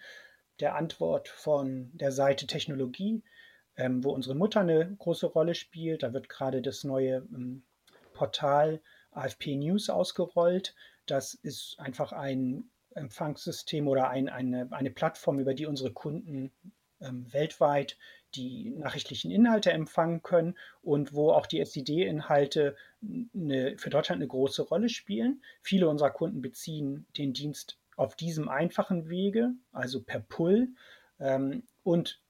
der 0.58 0.74
Antwort 0.74 1.28
von 1.28 1.90
der 1.94 2.12
Seite 2.12 2.46
Technologie, 2.46 3.22
ähm, 3.76 4.04
wo 4.04 4.10
unsere 4.10 4.34
Mutter 4.34 4.60
eine 4.60 4.94
große 4.98 5.26
Rolle 5.26 5.54
spielt. 5.54 6.02
Da 6.02 6.12
wird 6.12 6.28
gerade 6.28 6.60
das 6.62 6.84
neue 6.84 7.26
Portal 8.12 8.80
AFP 9.12 9.56
News 9.56 9.88
ausgerollt. 9.88 10.74
Das 11.06 11.34
ist 11.34 11.78
einfach 11.78 12.12
ein 12.12 12.70
Empfangssystem 12.94 13.88
oder 13.88 14.08
ein, 14.08 14.28
eine, 14.28 14.68
eine 14.70 14.90
Plattform, 14.90 15.38
über 15.38 15.54
die 15.54 15.66
unsere 15.66 15.92
Kunden 15.92 16.52
ähm, 17.00 17.32
weltweit 17.32 17.96
die 18.34 18.70
nachrichtlichen 18.70 19.30
Inhalte 19.30 19.72
empfangen 19.72 20.22
können 20.22 20.56
und 20.82 21.12
wo 21.14 21.32
auch 21.32 21.46
die 21.46 21.60
SED-Inhalte 21.60 22.76
für 23.02 23.90
Deutschland 23.90 24.20
eine 24.20 24.28
große 24.28 24.62
Rolle 24.62 24.88
spielen. 24.88 25.42
Viele 25.62 25.88
unserer 25.88 26.10
Kunden 26.10 26.40
beziehen 26.40 27.06
den 27.16 27.32
Dienst 27.32 27.78
auf 27.96 28.14
diesem 28.14 28.48
einfachen 28.48 29.08
Wege, 29.08 29.52
also 29.72 30.00
per 30.02 30.20
Pull. 30.20 30.68
Ähm, 31.18 31.64
und 31.82 32.20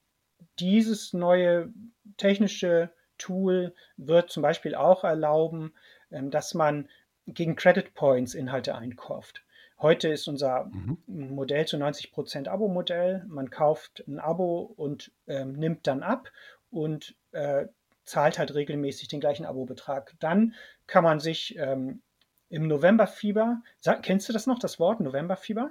dieses 0.58 1.12
neue 1.12 1.72
technische 2.16 2.90
Tool 3.18 3.74
wird 3.96 4.30
zum 4.30 4.42
Beispiel 4.42 4.74
auch 4.74 5.04
erlauben, 5.04 5.74
ähm, 6.10 6.30
dass 6.30 6.54
man 6.54 6.88
gegen 7.26 7.56
Credit 7.56 7.94
Points 7.94 8.34
Inhalte 8.34 8.74
einkauft. 8.74 9.44
Heute 9.80 10.08
ist 10.08 10.28
unser 10.28 10.66
mhm. 10.66 10.98
Modell 11.06 11.66
zu 11.66 11.78
90 11.78 12.12
Prozent 12.12 12.48
Abo-Modell. 12.48 13.24
Man 13.28 13.50
kauft 13.50 14.04
ein 14.06 14.18
Abo 14.18 14.72
und 14.76 15.10
ähm, 15.26 15.52
nimmt 15.52 15.86
dann 15.86 16.02
ab 16.02 16.30
und 16.70 17.14
äh, 17.32 17.66
zahlt 18.04 18.38
halt 18.38 18.54
regelmäßig 18.54 19.08
den 19.08 19.20
gleichen 19.20 19.46
Abobetrag. 19.46 20.14
Dann 20.20 20.54
kann 20.86 21.04
man 21.04 21.18
sich 21.18 21.56
ähm, 21.56 22.02
im 22.50 22.66
Novemberfieber, 22.66 23.62
sag, 23.78 24.02
kennst 24.02 24.28
du 24.28 24.32
das 24.32 24.46
noch, 24.46 24.58
das 24.58 24.78
Wort 24.78 25.00
Novemberfieber? 25.00 25.70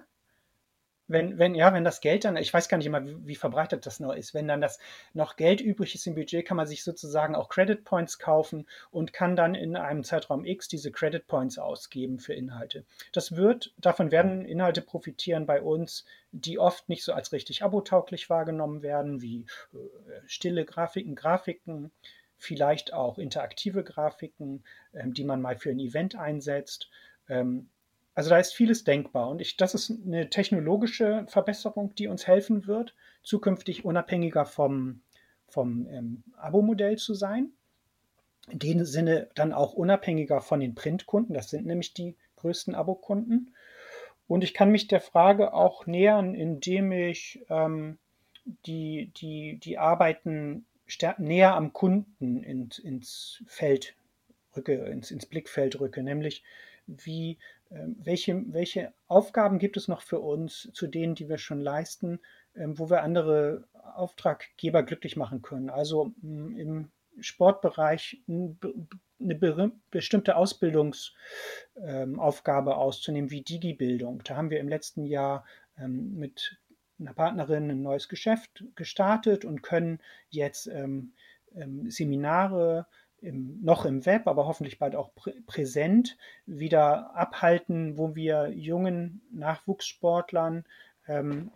Wenn, 1.09 1.39
wenn, 1.39 1.55
ja, 1.55 1.73
wenn 1.73 1.83
das 1.83 2.01
Geld 2.01 2.23
dann, 2.23 2.37
ich 2.37 2.53
weiß 2.53 2.69
gar 2.69 2.77
nicht 2.77 2.85
immer, 2.85 3.05
wie, 3.05 3.27
wie, 3.27 3.35
verbreitet 3.35 3.85
das 3.85 3.99
noch 3.99 4.13
ist, 4.13 4.33
wenn 4.33 4.47
dann 4.47 4.61
das 4.61 4.79
noch 5.13 5.35
Geld 5.35 5.59
übrig 5.59 5.95
ist 5.95 6.05
im 6.07 6.15
Budget, 6.15 6.45
kann 6.45 6.55
man 6.55 6.67
sich 6.67 6.83
sozusagen 6.83 7.35
auch 7.35 7.49
Credit 7.49 7.83
Points 7.83 8.19
kaufen 8.19 8.67
und 8.91 9.11
kann 9.11 9.35
dann 9.35 9.55
in 9.55 9.75
einem 9.75 10.03
Zeitraum 10.03 10.45
X 10.45 10.67
diese 10.67 10.91
Credit 10.91 11.25
Points 11.25 11.57
ausgeben 11.57 12.19
für 12.19 12.33
Inhalte. 12.33 12.85
Das 13.11 13.35
wird, 13.35 13.73
davon 13.77 14.11
werden 14.11 14.45
Inhalte 14.45 14.81
profitieren 14.81 15.45
bei 15.45 15.61
uns, 15.61 16.05
die 16.31 16.59
oft 16.59 16.87
nicht 16.89 17.03
so 17.03 17.11
als 17.13 17.31
richtig 17.31 17.63
abotauglich 17.63 18.29
wahrgenommen 18.29 18.83
werden, 18.83 19.21
wie 19.21 19.45
äh, 19.73 19.77
stille 20.27 20.63
Grafiken, 20.63 21.15
Grafiken, 21.15 21.91
vielleicht 22.37 22.93
auch 22.93 23.17
interaktive 23.17 23.83
Grafiken, 23.83 24.63
ähm, 24.93 25.13
die 25.13 25.23
man 25.23 25.41
mal 25.41 25.57
für 25.57 25.71
ein 25.71 25.79
Event 25.79 26.15
einsetzt. 26.15 26.89
Ähm, 27.27 27.69
also 28.19 28.31
da 28.31 28.37
ist 28.37 28.53
vieles 28.53 28.83
denkbar 28.83 29.29
und 29.29 29.39
ich, 29.39 29.55
das 29.55 29.73
ist 29.73 29.89
eine 30.05 30.29
technologische 30.29 31.23
Verbesserung, 31.29 31.95
die 31.95 32.09
uns 32.09 32.27
helfen 32.27 32.67
wird, 32.67 32.93
zukünftig 33.23 33.85
unabhängiger 33.85 34.45
vom, 34.45 34.99
vom 35.47 35.87
ähm, 35.87 36.23
Abo-Modell 36.35 36.97
zu 36.97 37.13
sein. 37.13 37.53
In 38.49 38.59
dem 38.59 38.83
Sinne 38.83 39.29
dann 39.35 39.53
auch 39.53 39.71
unabhängiger 39.71 40.41
von 40.41 40.59
den 40.59 40.75
Printkunden, 40.75 41.33
das 41.33 41.49
sind 41.49 41.65
nämlich 41.65 41.93
die 41.93 42.17
größten 42.35 42.75
Abokunden. 42.75 43.55
Und 44.27 44.43
ich 44.43 44.53
kann 44.53 44.69
mich 44.69 44.89
der 44.89 44.99
Frage 44.99 45.53
auch 45.53 45.85
nähern, 45.85 46.35
indem 46.35 46.91
ich 46.91 47.45
ähm, 47.47 47.99
die, 48.65 49.13
die, 49.15 49.61
die 49.63 49.77
Arbeiten 49.77 50.65
näher 51.19 51.55
am 51.55 51.71
Kunden 51.71 52.43
ins, 52.43 52.79
ins 52.79 53.41
Feld 53.47 53.95
rücke, 54.57 54.73
ins, 54.73 55.09
ins 55.09 55.25
Blickfeld 55.25 55.79
rücke, 55.79 56.03
nämlich 56.03 56.43
wie, 56.85 57.37
welche, 57.69 58.43
welche 58.51 58.93
Aufgaben 59.07 59.59
gibt 59.59 59.77
es 59.77 59.87
noch 59.87 60.01
für 60.01 60.19
uns, 60.19 60.69
zu 60.73 60.87
denen, 60.87 61.15
die 61.15 61.29
wir 61.29 61.37
schon 61.37 61.61
leisten, 61.61 62.19
äh, 62.53 62.65
wo 62.67 62.89
wir 62.89 63.03
andere 63.03 63.63
Auftraggeber 63.95 64.83
glücklich 64.83 65.15
machen 65.15 65.41
können. 65.41 65.69
Also 65.69 66.11
mh, 66.21 66.59
im 66.59 66.91
Sportbereich 67.19 68.21
eine 68.27 68.55
bestimmte 69.91 70.35
Ausbildungsaufgabe 70.37 72.71
ähm, 72.71 72.77
auszunehmen, 72.77 73.29
wie 73.29 73.41
Digi-Bildung. 73.41 74.23
Da 74.23 74.37
haben 74.37 74.49
wir 74.49 74.59
im 74.59 74.69
letzten 74.69 75.05
Jahr 75.05 75.45
ähm, 75.77 76.15
mit 76.15 76.57
einer 76.99 77.13
Partnerin 77.13 77.69
ein 77.69 77.81
neues 77.81 78.09
Geschäft 78.09 78.65
gestartet 78.75 79.45
und 79.45 79.61
können 79.61 79.99
jetzt 80.29 80.67
ähm, 80.67 81.13
ähm, 81.55 81.89
Seminare 81.89 82.87
im, 83.21 83.61
noch 83.63 83.85
im 83.85 84.05
Web, 84.05 84.27
aber 84.27 84.45
hoffentlich 84.45 84.79
bald 84.79 84.95
auch 84.95 85.13
prä 85.15 85.33
präsent 85.45 86.17
wieder 86.45 87.15
abhalten, 87.15 87.97
wo 87.97 88.15
wir 88.15 88.49
jungen 88.49 89.21
Nachwuchssportlern 89.31 90.65
ähm, 91.07 91.51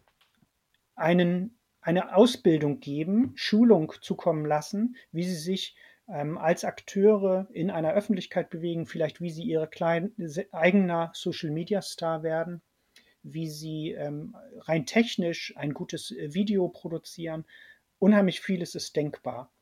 einen, 0.95 1.58
eine 1.82 2.15
Ausbildung 2.15 2.80
geben, 2.80 3.32
Schulung 3.36 3.93
zukommen 4.02 4.45
lassen, 4.45 4.95
wie 5.12 5.23
sie 5.23 5.36
sich 5.36 5.76
ähm, 6.08 6.38
als 6.38 6.65
Akteure 6.65 7.47
in 7.52 7.71
einer 7.71 7.93
Öffentlichkeit 7.93 8.49
bewegen, 8.49 8.86
vielleicht 8.86 9.21
wie 9.21 9.32
sie 9.32 9.43
ihre 9.43 9.67
kleinen, 9.67 10.13
eigener 10.52 11.12
Social 11.13 11.52
Media 11.52 11.82
Star 11.82 12.23
werden 12.23 12.62
wie 13.23 13.49
sie 13.49 13.91
ähm, 13.91 14.36
rein 14.60 14.86
technisch 14.86 15.56
ein 15.56 15.73
gutes 15.73 16.12
äh, 16.12 16.34
Video 16.34 16.67
produzieren. 16.67 17.45
Unheimlich 17.99 18.41
vieles 18.41 18.76
ist 18.76 18.95
denkbar. 18.95 19.53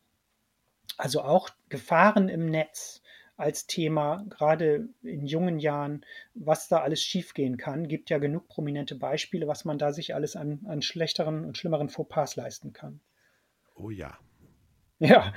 Also 1.02 1.24
auch 1.24 1.50
Gefahren 1.70 2.30
im 2.30 2.46
Netz 2.46 3.02
als 3.36 3.66
Thema, 3.66 4.24
gerade 4.30 4.88
in 5.02 5.26
jungen 5.26 5.58
Jahren, 5.58 6.06
was 6.36 6.68
da 6.68 6.82
alles 6.82 7.02
schiefgehen 7.02 7.58
kann. 7.58 7.88
Gibt 7.88 8.12
ja 8.12 8.20
genug 8.20 8.48
prominente 8.48 8.94
Beispiele, 8.94 9.48
was 9.48 9.66
man 9.66 9.80
da 9.80 9.94
sich 9.94 10.14
alles 10.14 10.36
an, 10.36 10.60
an 10.68 10.84
schlechteren 10.84 11.44
und 11.44 11.58
schlimmeren 11.58 11.90
Fauxpas 11.90 12.36
leisten 12.36 12.72
kann. 12.72 13.00
Oh 13.74 13.90
ja. 13.90 14.16
Ja, 15.00 15.34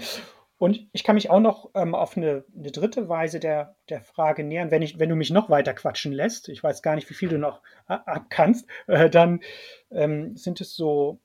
und 0.58 0.86
ich 0.92 1.02
kann 1.02 1.14
mich 1.14 1.30
auch 1.30 1.40
noch 1.40 1.70
ähm, 1.74 1.94
auf 1.94 2.18
eine, 2.18 2.44
eine, 2.54 2.70
dritte 2.70 3.08
Weise 3.08 3.40
der, 3.40 3.74
der 3.88 4.02
Frage 4.02 4.44
nähern, 4.44 4.70
wenn, 4.70 4.82
ich, 4.82 4.98
wenn 4.98 5.08
du 5.08 5.16
mich 5.16 5.30
noch 5.30 5.48
weiter 5.48 5.72
quatschen 5.72 6.12
lässt, 6.12 6.50
ich 6.50 6.62
weiß 6.62 6.82
gar 6.82 6.94
nicht, 6.94 7.08
wie 7.08 7.14
viel 7.14 7.30
du 7.30 7.38
noch 7.38 7.62
abkannst, 7.86 8.68
äh, 8.86 9.08
dann 9.08 9.40
ähm, 9.90 10.36
sind 10.36 10.60
es 10.60 10.76
so 10.76 11.20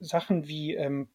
Sachen 0.00 0.48
wie 0.48 0.74
ähm, 0.74 1.08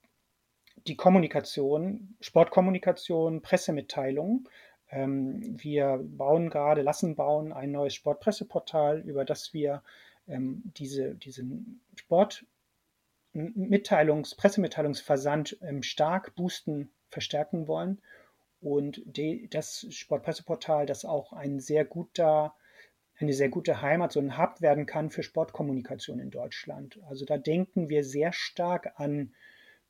die 0.90 0.98
Kommunikation, 0.98 2.16
Sportkommunikation, 2.20 3.42
Pressemitteilungen. 3.42 4.48
Ähm, 4.90 5.56
wir 5.62 6.00
bauen 6.04 6.50
gerade, 6.50 6.82
lassen 6.82 7.16
bauen 7.16 7.54
ein 7.54 7.72
neues 7.72 7.94
Sportpresseportal, 7.94 9.02
über 9.02 9.24
das 9.24 9.54
wir 9.54 9.84
ähm, 10.28 10.64
diese, 10.78 11.14
diesen 11.14 11.82
Sport 11.96 12.46
Mitteilungs-, 13.36 14.36
Pressemitteilungsversand 14.36 15.60
ähm, 15.62 15.84
stark 15.84 16.36
boosten 16.36 16.90
verstärken 17.10 17.68
wollen. 17.68 18.02
Und 18.60 19.02
die, 19.06 19.48
das 19.50 19.86
Sportpresseportal, 19.92 20.88
das 20.88 21.06
auch 21.06 21.34
ein 21.34 21.60
sehr 21.60 21.86
guter, 21.86 22.56
eine 23.20 23.34
sehr 23.34 23.50
gute 23.50 23.84
Heimat, 23.84 24.12
so 24.12 24.20
ein 24.20 24.40
Hub 24.40 24.60
werden 24.60 24.88
kann 24.88 25.12
für 25.12 25.22
Sportkommunikation 25.22 26.20
in 26.20 26.32
Deutschland. 26.32 27.00
Also 27.08 27.26
da 27.26 27.38
denken 27.38 27.90
wir 27.90 28.04
sehr 28.04 28.34
stark 28.34 28.94
an 28.96 29.34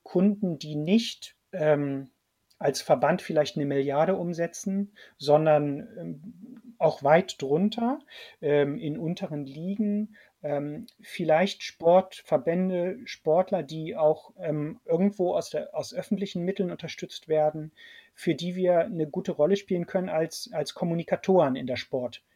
Kunden, 0.02 0.58
die 0.58 0.76
nicht 0.76 1.36
ähm, 1.52 2.10
als 2.58 2.82
Verband 2.82 3.22
vielleicht 3.22 3.56
eine 3.56 3.66
Milliarde 3.66 4.16
umsetzen, 4.16 4.92
sondern 5.16 5.88
ähm, 5.98 6.72
auch 6.78 7.02
weit 7.02 7.40
drunter 7.40 7.98
ähm, 8.40 8.78
in 8.78 8.98
unteren 8.98 9.46
Ligen 9.46 10.16
ähm, 10.42 10.86
vielleicht 11.00 11.62
Sportverbände, 11.62 12.98
Sportler, 13.04 13.62
die 13.62 13.96
auch 13.96 14.32
ähm, 14.38 14.80
irgendwo 14.84 15.34
aus, 15.34 15.50
der, 15.50 15.74
aus 15.74 15.94
öffentlichen 15.94 16.44
Mitteln 16.44 16.70
unterstützt 16.70 17.28
werden, 17.28 17.72
für 18.14 18.34
die 18.34 18.54
wir 18.54 18.80
eine 18.80 19.06
gute 19.06 19.32
Rolle 19.32 19.56
spielen 19.56 19.86
können 19.86 20.08
als, 20.08 20.50
als 20.52 20.74
Kommunikatoren 20.74 21.56
in 21.56 21.66
der 21.66 21.76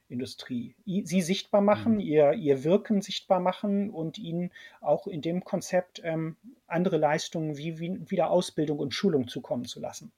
Sportindustrie. 0.05 0.75
Sie 0.85 1.23
sichtbar 1.23 1.61
machen, 1.61 1.95
mhm. 1.95 2.01
ihr, 2.01 2.33
ihr 2.35 2.65
Wirken 2.65 3.03
sichtbar 3.03 3.41
machen 3.41 3.91
und 3.91 4.19
ihnen 4.19 4.51
auch 4.81 5.07
in 5.07 5.23
dem 5.23 5.45
Konzept 5.45 6.01
ähm, 6.05 6.37
andere 6.67 6.99
Leistungen 6.99 7.57
wie, 7.57 7.79
wie 7.79 8.11
wieder 8.11 8.31
Ausbildung 8.31 8.79
und 8.79 8.95
Schulung 8.95 9.29
zukommen 9.29 9.65
zu 9.65 9.81
lassen. 9.81 10.13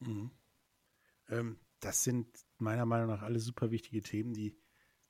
Mhm. 0.00 0.30
Ähm, 1.28 1.58
das 1.80 2.04
sind 2.04 2.26
meiner 2.58 2.86
Meinung 2.86 3.08
nach 3.08 3.22
alle 3.22 3.38
super 3.38 3.70
wichtige 3.70 4.02
Themen, 4.02 4.34
die 4.34 4.56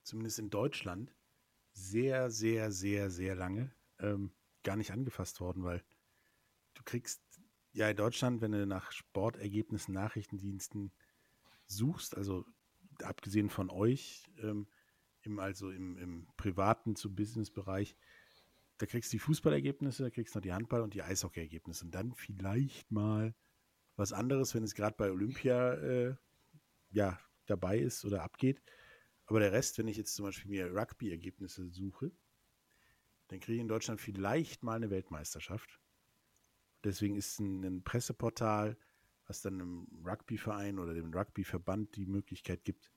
zumindest 0.03 0.39
in 0.39 0.51
Deutschland, 0.51 1.15
sehr, 1.73 2.31
sehr, 2.31 2.71
sehr, 2.73 3.11
sehr 3.11 3.35
lange 3.35 3.73
ähm, 4.01 4.33
gar 4.65 4.77
nicht 4.77 4.91
angefasst 4.91 5.41
worden, 5.41 5.65
weil 5.65 5.83
du 6.75 6.83
kriegst 6.85 7.23
ja 7.73 7.89
in 7.89 7.97
Deutschland, 7.97 8.41
wenn 8.41 8.53
du 8.53 8.67
nach 8.67 8.93
Sportergebnissen, 8.93 9.95
Nachrichtendiensten 9.95 10.93
suchst, 11.67 12.17
also 12.17 12.45
abgesehen 13.05 13.51
von 13.51 13.71
euch, 13.71 14.25
ähm, 14.43 14.67
im, 15.23 15.39
also 15.39 15.71
im, 15.71 15.97
im 15.99 16.27
privaten 16.37 16.97
zum 16.97 17.15
Businessbereich, 17.15 17.97
da 18.79 18.87
kriegst 18.87 19.13
du 19.13 19.17
die 19.17 19.21
Fußballergebnisse, 19.21 20.05
da 20.05 20.11
kriegst 20.11 20.35
du 20.35 20.39
noch 20.39 20.43
die 20.43 20.53
Handball- 20.53 20.83
und 20.83 20.95
die 20.95 21.03
Eishockeyergebnisse 21.03 21.85
und 21.85 21.91
dann 21.95 22.15
vielleicht 22.15 22.91
mal 22.91 23.35
was 23.97 24.13
anderes, 24.13 24.55
wenn 24.55 24.63
es 24.63 24.75
gerade 24.75 24.97
bei 24.97 25.11
Olympia 25.11 25.75
äh, 25.75 26.15
ja, 26.91 27.19
dabei 27.47 27.79
ist 27.79 28.05
oder 28.05 28.23
abgeht. 28.23 28.63
Aber 29.27 29.41
der 29.41 29.53
Rest, 29.53 29.79
wenn 29.79 29.89
ich 29.89 29.97
jetzt 29.97 30.15
zum 30.15 30.25
Beispiel 30.25 30.51
mir 30.51 30.75
Rugby-Ergebnisse 30.75 31.69
suche, 31.69 32.13
dann 33.29 33.41
kriege 33.41 33.57
ich 33.57 33.61
in 33.61 33.69
Deutschland 33.69 34.01
vielleicht 34.01 34.63
mal 34.63 34.77
eine 34.77 34.91
Weltmeisterschaft. 34.91 35.81
Deswegen 36.85 37.17
ist 37.17 37.41
ein, 37.41 37.65
ein 37.65 37.83
Presseportal, 37.83 38.79
was 39.29 39.43
dann 39.43 39.55
einem 39.55 39.87
Rugbyverein 40.05 40.79
oder 40.79 40.95
dem 40.95 41.13
Rugbyverband 41.13 41.95
die 41.97 42.07
Möglichkeit 42.07 42.65
gibt, 42.65 42.91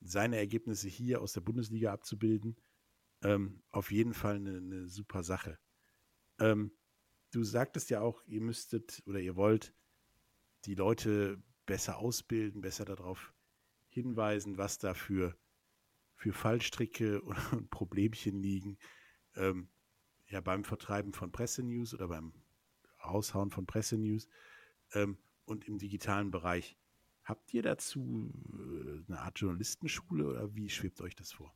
seine 0.00 0.36
Ergebnisse 0.36 0.88
hier 0.88 1.20
aus 1.20 1.34
der 1.34 1.42
Bundesliga 1.42 1.92
abzubilden, 1.92 2.56
ähm, 3.22 3.62
auf 3.70 3.92
jeden 3.92 4.14
Fall 4.14 4.36
eine, 4.36 4.56
eine 4.56 4.88
super 4.88 5.22
Sache. 5.22 5.58
Ähm, 6.40 6.72
du 7.30 7.44
sagtest 7.44 7.90
ja 7.90 8.00
auch, 8.00 8.22
ihr 8.26 8.40
müsstet 8.40 9.02
oder 9.06 9.20
ihr 9.20 9.36
wollt 9.36 9.74
die 10.64 10.74
Leute 10.74 11.40
besser 11.66 11.98
ausbilden, 11.98 12.62
besser 12.62 12.84
darauf 12.84 13.32
hinweisen, 13.88 14.58
was 14.58 14.78
da 14.78 14.94
für 14.94 15.36
für 16.22 16.32
Fallstricke 16.32 17.20
und, 17.52 17.70
Problemchen 17.70 18.40
liegen. 18.40 18.78
Ähm, 19.34 19.68
ja, 20.28 20.40
beim 20.40 20.64
Vertreiben 20.64 21.12
von 21.12 21.32
Pressenews 21.32 21.94
oder 21.94 22.08
beim 22.08 22.32
Raushauen 23.04 23.50
von 23.50 23.66
Pressenews 23.66 24.28
ähm, 24.92 25.18
und 25.44 25.66
im 25.66 25.78
digitalen 25.78 26.30
Bereich. 26.30 26.76
Habt 27.24 27.54
ihr 27.54 27.62
dazu 27.62 28.32
äh, 28.52 29.04
eine 29.08 29.20
Art 29.20 29.38
Journalistenschule 29.38 30.26
oder 30.26 30.54
wie 30.54 30.68
schwebt 30.68 31.00
euch 31.00 31.14
das 31.14 31.32
vor? 31.32 31.52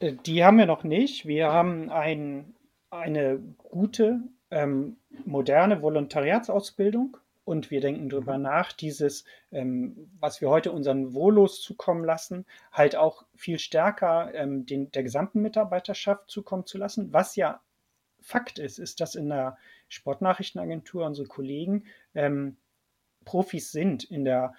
Äh, 0.00 0.14
die 0.26 0.44
haben 0.44 0.58
wir 0.58 0.66
noch 0.66 0.84
nicht. 0.84 1.26
Wir 1.26 1.52
haben 1.52 1.88
ein, 1.90 2.54
eine 2.90 3.38
gute, 3.58 4.22
ähm, 4.50 4.96
moderne 5.24 5.82
Volontariatsausbildung 5.82 7.16
und 7.44 7.70
wir 7.70 7.80
denken 7.80 8.08
darüber 8.08 8.36
mhm. 8.36 8.42
nach, 8.42 8.72
dieses, 8.72 9.24
ähm, 9.50 10.10
was 10.20 10.40
wir 10.40 10.48
heute 10.48 10.72
unseren 10.72 11.12
Volos 11.14 11.60
zukommen 11.60 12.04
lassen, 12.04 12.44
halt 12.72 12.96
auch 12.96 13.24
viel 13.34 13.58
stärker 13.58 14.32
ähm, 14.34 14.66
den, 14.66 14.90
der 14.90 15.02
gesamten 15.02 15.42
Mitarbeiterschaft 15.42 16.30
zukommen 16.30 16.66
zu 16.66 16.78
lassen. 16.78 17.12
Was 17.12 17.36
ja 17.36 17.60
Fakt 18.22 18.58
ist, 18.58 18.78
ist, 18.78 19.00
dass 19.00 19.14
in 19.14 19.28
der 19.28 19.56
Sportnachrichtenagentur 19.88 21.04
unsere 21.04 21.28
Kollegen 21.28 21.84
ähm, 22.14 22.56
Profis 23.24 23.72
sind 23.72 24.04
in 24.04 24.24
der 24.24 24.54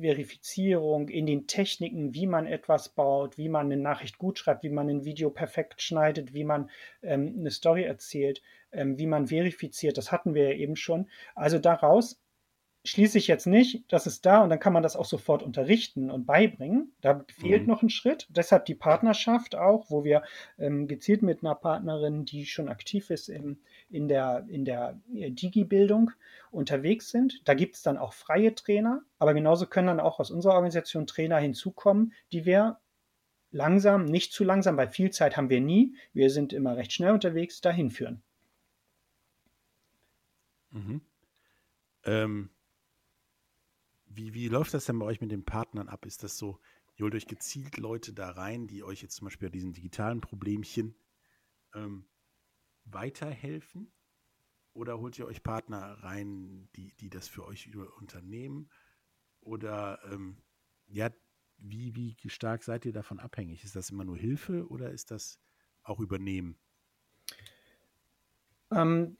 Verifizierung, 0.00 1.08
in 1.08 1.26
den 1.26 1.46
Techniken, 1.46 2.14
wie 2.14 2.26
man 2.26 2.46
etwas 2.46 2.90
baut, 2.90 3.38
wie 3.38 3.48
man 3.48 3.66
eine 3.66 3.80
Nachricht 3.80 4.18
gut 4.18 4.38
schreibt, 4.38 4.64
wie 4.64 4.70
man 4.70 4.88
ein 4.88 5.04
Video 5.04 5.30
perfekt 5.30 5.80
schneidet, 5.80 6.34
wie 6.34 6.44
man 6.44 6.70
ähm, 7.02 7.36
eine 7.38 7.50
Story 7.50 7.84
erzählt, 7.84 8.42
ähm, 8.72 8.98
wie 8.98 9.06
man 9.06 9.28
verifiziert. 9.28 9.96
Das 9.96 10.12
hatten 10.12 10.34
wir 10.34 10.50
ja 10.50 10.56
eben 10.56 10.76
schon. 10.76 11.08
Also 11.34 11.58
daraus 11.58 12.21
schließe 12.84 13.16
ich 13.16 13.28
jetzt 13.28 13.46
nicht, 13.46 13.84
das 13.92 14.06
ist 14.06 14.26
da 14.26 14.42
und 14.42 14.50
dann 14.50 14.58
kann 14.58 14.72
man 14.72 14.82
das 14.82 14.96
auch 14.96 15.04
sofort 15.04 15.42
unterrichten 15.42 16.10
und 16.10 16.26
beibringen. 16.26 16.92
Da 17.00 17.24
fehlt 17.28 17.62
mhm. 17.62 17.68
noch 17.68 17.82
ein 17.82 17.90
Schritt. 17.90 18.26
Deshalb 18.30 18.64
die 18.64 18.74
Partnerschaft 18.74 19.54
auch, 19.54 19.90
wo 19.90 20.02
wir 20.02 20.22
ähm, 20.58 20.88
gezielt 20.88 21.22
mit 21.22 21.44
einer 21.44 21.54
Partnerin, 21.54 22.24
die 22.24 22.44
schon 22.44 22.68
aktiv 22.68 23.10
ist 23.10 23.28
im, 23.28 23.60
in 23.88 24.08
der, 24.08 24.46
in 24.48 24.64
der 24.64 25.00
äh, 25.14 25.30
Digi-Bildung 25.30 26.10
unterwegs 26.50 27.10
sind. 27.10 27.40
Da 27.44 27.54
gibt 27.54 27.76
es 27.76 27.82
dann 27.82 27.98
auch 27.98 28.12
freie 28.12 28.54
Trainer, 28.54 29.02
aber 29.18 29.32
genauso 29.32 29.66
können 29.66 29.86
dann 29.86 30.00
auch 30.00 30.18
aus 30.18 30.32
unserer 30.32 30.54
Organisation 30.54 31.06
Trainer 31.06 31.38
hinzukommen, 31.38 32.12
die 32.32 32.44
wir 32.44 32.78
langsam, 33.52 34.06
nicht 34.06 34.32
zu 34.32 34.42
langsam, 34.42 34.76
weil 34.76 34.88
viel 34.88 35.10
Zeit 35.10 35.36
haben 35.36 35.50
wir 35.50 35.60
nie, 35.60 35.94
wir 36.14 36.30
sind 36.30 36.52
immer 36.52 36.76
recht 36.76 36.92
schnell 36.92 37.12
unterwegs, 37.12 37.60
dahin 37.60 37.90
führen. 37.90 38.22
Mhm. 40.70 41.02
Ähm, 42.04 42.50
wie, 44.16 44.34
wie 44.34 44.48
läuft 44.48 44.74
das 44.74 44.86
denn 44.86 44.98
bei 44.98 45.06
euch 45.06 45.20
mit 45.20 45.30
den 45.30 45.44
Partnern 45.44 45.88
ab? 45.88 46.06
Ist 46.06 46.22
das 46.22 46.38
so, 46.38 46.60
ihr 46.96 47.04
holt 47.04 47.14
euch 47.14 47.26
gezielt 47.26 47.78
Leute 47.78 48.12
da 48.12 48.30
rein, 48.30 48.66
die 48.66 48.82
euch 48.82 49.02
jetzt 49.02 49.16
zum 49.16 49.26
Beispiel 49.26 49.48
bei 49.48 49.52
diesen 49.52 49.72
digitalen 49.72 50.20
Problemchen 50.20 50.94
ähm, 51.74 52.06
weiterhelfen? 52.84 53.92
Oder 54.74 54.98
holt 54.98 55.18
ihr 55.18 55.26
euch 55.26 55.42
Partner 55.42 56.02
rein, 56.02 56.68
die, 56.76 56.94
die 56.96 57.10
das 57.10 57.28
für 57.28 57.44
euch 57.44 57.74
unternehmen? 57.98 58.70
Oder 59.40 60.00
ähm, 60.10 60.42
ja, 60.86 61.10
wie, 61.58 61.94
wie 61.94 62.16
stark 62.30 62.64
seid 62.64 62.86
ihr 62.86 62.92
davon 62.92 63.20
abhängig? 63.20 63.64
Ist 63.64 63.76
das 63.76 63.90
immer 63.90 64.04
nur 64.04 64.16
Hilfe 64.16 64.66
oder 64.68 64.90
ist 64.90 65.10
das 65.10 65.38
auch 65.82 66.00
Übernehmen? 66.00 66.58
Ähm, 68.70 69.18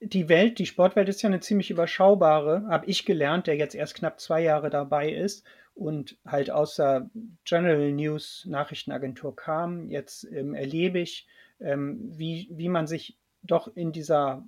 die 0.00 0.28
Welt, 0.28 0.58
die 0.58 0.66
Sportwelt 0.66 1.08
ist 1.08 1.22
ja 1.22 1.28
eine 1.28 1.40
ziemlich 1.40 1.70
überschaubare, 1.70 2.66
habe 2.68 2.86
ich 2.86 3.06
gelernt, 3.06 3.46
der 3.46 3.56
jetzt 3.56 3.74
erst 3.74 3.94
knapp 3.94 4.20
zwei 4.20 4.42
Jahre 4.42 4.70
dabei 4.70 5.10
ist 5.10 5.44
und 5.74 6.18
halt 6.26 6.50
aus 6.50 6.76
der 6.76 7.10
General 7.44 7.92
News 7.92 8.46
Nachrichtenagentur 8.48 9.34
kam. 9.34 9.88
Jetzt 9.88 10.24
ähm, 10.24 10.54
erlebe 10.54 10.98
ich, 10.98 11.26
ähm, 11.60 12.00
wie, 12.16 12.48
wie 12.50 12.68
man 12.68 12.86
sich 12.86 13.16
doch 13.42 13.74
in 13.74 13.92
dieser 13.92 14.46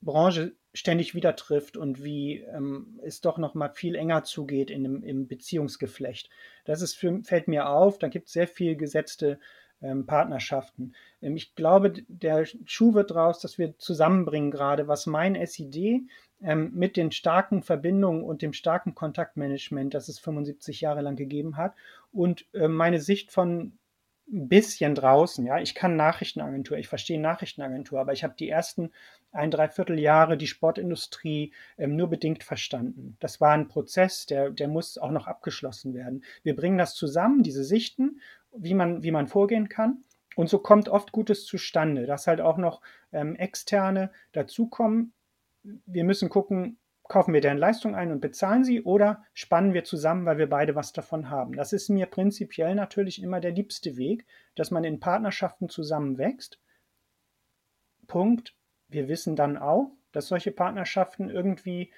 Branche 0.00 0.54
ständig 0.74 1.14
wieder 1.14 1.36
trifft 1.36 1.76
und 1.76 2.02
wie 2.02 2.40
ähm, 2.40 3.00
es 3.02 3.20
doch 3.20 3.38
noch 3.38 3.54
mal 3.54 3.70
viel 3.70 3.94
enger 3.94 4.24
zugeht 4.24 4.70
in 4.70 4.82
dem, 4.82 5.02
im 5.02 5.28
Beziehungsgeflecht. 5.28 6.28
Das 6.64 6.82
ist 6.82 6.94
für, 6.94 7.22
fällt 7.22 7.48
mir 7.48 7.68
auf. 7.68 7.98
Da 7.98 8.08
gibt 8.08 8.26
es 8.26 8.32
sehr 8.32 8.48
viel 8.48 8.76
gesetzte 8.76 9.38
ähm, 9.84 10.06
Partnerschaften. 10.06 10.94
Ähm, 11.20 11.36
ich 11.36 11.54
glaube, 11.54 11.92
der 12.08 12.46
Schuh 12.64 12.94
wird 12.94 13.14
raus, 13.14 13.40
dass 13.40 13.58
wir 13.58 13.78
zusammenbringen 13.78 14.50
gerade, 14.50 14.88
was 14.88 15.06
mein 15.06 15.34
SID 15.46 16.08
ähm, 16.42 16.72
mit 16.74 16.96
den 16.96 17.12
starken 17.12 17.62
Verbindungen 17.62 18.24
und 18.24 18.42
dem 18.42 18.52
starken 18.52 18.94
Kontaktmanagement, 18.94 19.94
das 19.94 20.08
es 20.08 20.18
75 20.18 20.80
Jahre 20.80 21.02
lang 21.02 21.16
gegeben 21.16 21.56
hat, 21.56 21.74
und 22.12 22.46
äh, 22.54 22.68
meine 22.68 23.00
Sicht 23.00 23.30
von 23.30 23.78
ein 24.32 24.48
bisschen 24.48 24.94
draußen, 24.94 25.44
ja. 25.44 25.58
Ich 25.58 25.74
kann 25.74 25.96
Nachrichtenagentur, 25.96 26.78
ich 26.78 26.88
verstehe 26.88 27.20
Nachrichtenagentur, 27.20 28.00
aber 28.00 28.14
ich 28.14 28.24
habe 28.24 28.34
die 28.38 28.48
ersten 28.48 28.90
ein, 29.32 29.50
dreiviertel 29.50 29.98
Jahre 29.98 30.36
die 30.36 30.46
Sportindustrie 30.46 31.52
ähm, 31.76 31.96
nur 31.96 32.08
bedingt 32.08 32.42
verstanden. 32.42 33.16
Das 33.20 33.40
war 33.40 33.52
ein 33.52 33.68
Prozess, 33.68 34.26
der, 34.26 34.50
der 34.50 34.68
muss 34.68 34.96
auch 34.96 35.10
noch 35.10 35.26
abgeschlossen 35.26 35.92
werden. 35.92 36.24
Wir 36.42 36.56
bringen 36.56 36.78
das 36.78 36.94
zusammen, 36.94 37.42
diese 37.42 37.64
Sichten, 37.64 38.20
wie 38.56 38.74
man, 38.74 39.02
wie 39.02 39.10
man 39.10 39.26
vorgehen 39.26 39.68
kann. 39.68 40.04
Und 40.36 40.48
so 40.48 40.58
kommt 40.58 40.88
oft 40.88 41.12
Gutes 41.12 41.46
zustande, 41.46 42.06
dass 42.06 42.26
halt 42.26 42.40
auch 42.40 42.56
noch 42.56 42.80
ähm, 43.12 43.36
Externe 43.36 44.10
dazukommen. 44.32 45.12
Wir 45.62 46.04
müssen 46.04 46.28
gucken, 46.28 46.78
kaufen 47.08 47.34
wir 47.34 47.40
deren 47.40 47.58
Leistung 47.58 47.94
ein 47.94 48.10
und 48.10 48.20
bezahlen 48.20 48.64
sie 48.64 48.82
oder 48.82 49.24
spannen 49.34 49.74
wir 49.74 49.84
zusammen, 49.84 50.26
weil 50.26 50.38
wir 50.38 50.48
beide 50.48 50.74
was 50.74 50.92
davon 50.92 51.30
haben. 51.30 51.54
Das 51.54 51.72
ist 51.72 51.88
mir 51.88 52.06
prinzipiell 52.06 52.74
natürlich 52.74 53.22
immer 53.22 53.40
der 53.40 53.52
liebste 53.52 53.96
Weg, 53.96 54.26
dass 54.54 54.70
man 54.70 54.84
in 54.84 55.00
Partnerschaften 55.00 55.68
zusammenwächst. 55.68 56.58
Punkt. 58.06 58.54
Wir 58.88 59.08
wissen 59.08 59.34
dann 59.34 59.56
auch, 59.56 59.92
dass 60.12 60.28
solche 60.28 60.52
Partnerschaften 60.52 61.30
irgendwie 61.30 61.92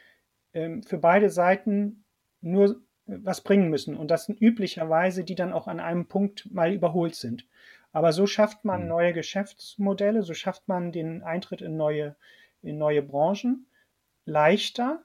ähm, 0.53 0.83
für 0.83 0.99
beide 0.99 1.31
Seiten 1.31 2.05
nur 2.41 2.81
was 3.07 3.41
bringen 3.41 3.71
müssen 3.71 3.97
und 3.97 4.11
das 4.11 4.29
üblicherweise 4.29 5.25
die 5.25 5.35
dann 5.35 5.53
auch 5.53 5.69
an 5.69 5.81
einem 5.81 6.07
Punkt 6.07 6.53
mal 6.53 6.73
überholt 6.73 7.15
sind. 7.15 7.47
Aber 7.93 8.13
so 8.13 8.27
schafft 8.27 8.65
man 8.65 8.83
mhm. 8.83 8.89
neue 8.89 9.13
Geschäftsmodelle, 9.13 10.23
so 10.23 10.35
schafft 10.35 10.69
man 10.69 10.93
den 10.93 11.23
Eintritt 11.23 11.63
in 11.63 11.77
neue, 11.77 12.17
in 12.63 12.79
neue 12.79 13.03
Branchen 13.03 13.67
leichter, 14.25 15.05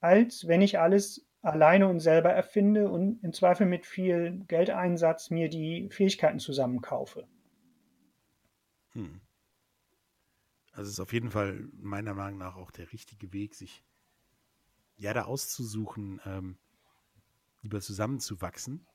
als 0.00 0.48
wenn 0.48 0.62
ich 0.62 0.78
alles 0.78 1.26
alleine 1.42 1.86
und 1.86 2.00
selber 2.00 2.30
erfinde 2.30 2.90
und 2.90 3.22
im 3.22 3.32
Zweifel 3.32 3.66
mit 3.66 3.86
viel 3.86 4.44
Geldeinsatz 4.48 5.30
mir 5.30 5.48
die 5.48 5.88
Fähigkeiten 5.90 6.40
zusammenkaufe. 6.40 7.28
Hm. 8.92 9.20
Also 10.72 10.90
ist 10.90 11.00
auf 11.00 11.12
jeden 11.12 11.30
Fall 11.30 11.68
meiner 11.72 12.14
Meinung 12.14 12.38
nach 12.38 12.56
auch 12.56 12.70
der 12.70 12.92
richtige 12.92 13.32
Weg, 13.32 13.54
sich 13.54 13.84
ja 14.96 15.14
da 15.14 15.24
auszusuchen, 15.24 16.20
ähm, 16.26 16.58
lieber 17.66 17.80
zusammenzuwachsen, 17.80 18.86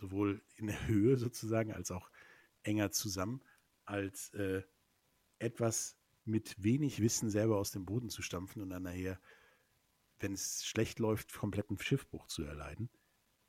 sowohl 0.00 0.42
in 0.56 0.66
der 0.66 0.88
Höhe 0.88 1.16
sozusagen 1.16 1.72
als 1.72 1.92
auch 1.92 2.10
enger 2.64 2.90
zusammen, 2.90 3.40
als 3.84 4.34
äh, 4.34 4.62
etwas 5.38 5.96
mit 6.24 6.60
wenig 6.60 7.00
Wissen 7.00 7.30
selber 7.30 7.56
aus 7.56 7.70
dem 7.70 7.84
Boden 7.84 8.10
zu 8.10 8.22
stampfen 8.22 8.62
und 8.62 8.70
dann 8.70 8.82
nachher, 8.82 9.20
wenn 10.18 10.32
es 10.32 10.66
schlecht 10.66 10.98
läuft, 10.98 11.32
kompletten 11.34 11.78
Schiffbruch 11.78 12.26
zu 12.26 12.42
erleiden. 12.42 12.88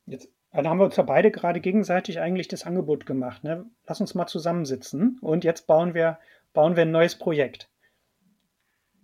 Jetzt 0.06 0.30
dann 0.52 0.68
haben 0.68 0.80
wir 0.80 0.86
uns 0.86 0.96
ja 0.96 1.04
beide 1.04 1.30
gerade 1.30 1.60
gegenseitig 1.60 2.20
eigentlich 2.20 2.48
das 2.48 2.64
Angebot 2.64 3.06
gemacht. 3.06 3.44
Ne? 3.44 3.70
Lass 3.86 4.00
uns 4.00 4.16
mal 4.16 4.28
zusammensitzen 4.28 5.20
und 5.20 5.44
jetzt 5.44 5.68
bauen 5.68 5.94
wir, 5.94 6.20
bauen 6.54 6.76
wir 6.76 6.84
ein 6.84 6.92
neues 6.92 7.18
Projekt. 7.18 7.70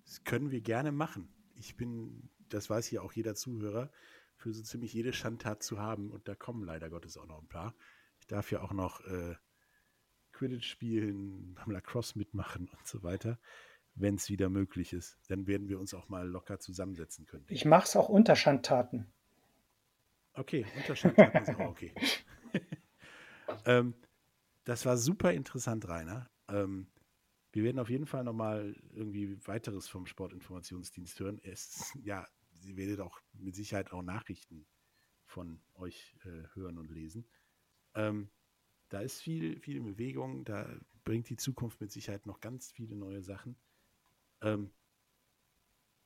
Das 0.06 0.24
können 0.24 0.52
wir 0.52 0.62
gerne 0.62 0.92
machen. 0.92 1.28
Ich 1.56 1.76
bin, 1.76 2.30
das 2.50 2.70
weiß 2.70 2.86
hier 2.88 3.04
auch 3.04 3.12
jeder 3.12 3.36
Zuhörer, 3.36 3.92
für 4.44 4.54
so 4.54 4.62
ziemlich 4.62 4.91
jede 4.91 5.14
Schandtat 5.14 5.64
zu 5.64 5.80
haben. 5.80 6.12
Und 6.12 6.28
da 6.28 6.36
kommen 6.36 6.64
leider 6.64 6.89
Gottes 6.89 7.18
auch 7.18 7.26
noch 7.26 7.39
ein 7.39 7.48
paar. 7.48 7.74
Ich 8.20 8.28
darf 8.28 8.52
ja 8.52 8.62
auch 8.62 8.74
noch 8.74 9.00
äh, 9.08 9.36
Quidditch 10.34 10.70
spielen, 10.70 11.54
beim 11.54 11.72
Lacrosse 11.72 12.18
mitmachen 12.18 12.68
und 12.68 12.86
so 12.86 13.04
weiter. 13.04 13.39
Wenn 13.96 14.16
es 14.16 14.30
wieder 14.30 14.50
möglich 14.50 14.91
ist, 14.91 15.18
dann 15.30 15.48
werden 15.48 15.70
wir 15.70 15.80
uns 15.80 15.94
auch 15.94 16.10
mal 16.10 16.28
locker 16.28 16.60
zusammensetzen 16.60 17.26
können. 17.26 17.46
Ich 17.48 17.64
mache 17.64 17.86
es 17.86 17.96
auch 17.96 18.10
unter 18.10 18.36
Schandtaten. 18.36 19.14
Okay, 20.34 20.66
unter 20.76 20.96
Schandtaten 20.96 21.41
ist 21.44 21.50
auch 21.56 21.70
okay. 21.70 21.94
ähm, 23.66 23.94
das 24.66 24.86
war 24.86 24.98
super 24.98 25.32
interessant, 25.32 25.88
Rainer. 25.88 26.30
Ähm, 26.50 26.88
wir 27.54 27.64
werden 27.64 27.80
auf 27.80 27.89
jeden 27.89 28.08
Fall 28.08 28.26
nochmal 28.26 28.76
irgendwie 28.91 29.38
weiteres 29.48 29.88
vom 29.88 30.06
Sportinformationsdienst 30.06 31.20
hören. 31.20 31.39
Es, 31.44 31.98
ja, 32.04 32.28
ihr 32.64 32.78
werdet 32.78 32.99
auch 32.99 33.20
mit 33.34 33.55
Sicherheit 33.55 33.91
auch 33.91 34.01
Nachrichten 34.01 34.66
von 35.26 35.61
euch 35.76 36.16
äh, 36.26 36.43
hören 36.53 36.78
und 36.78 36.89
lesen. 36.89 37.26
Ähm, 37.95 38.30
da 38.89 39.01
ist 39.01 39.22
viel, 39.22 39.59
viel 39.59 39.78
in 39.78 39.86
Bewegung, 39.86 40.45
da 40.45 40.70
bringt 41.03 41.30
die 41.30 41.38
Zukunft 41.38 41.82
mit 41.82 41.91
Sicherheit 41.91 42.26
noch 42.26 42.39
ganz 42.39 42.72
viele 42.72 42.95
neue 42.95 43.24
Sachen. 43.24 43.55
Ähm, 44.41 44.72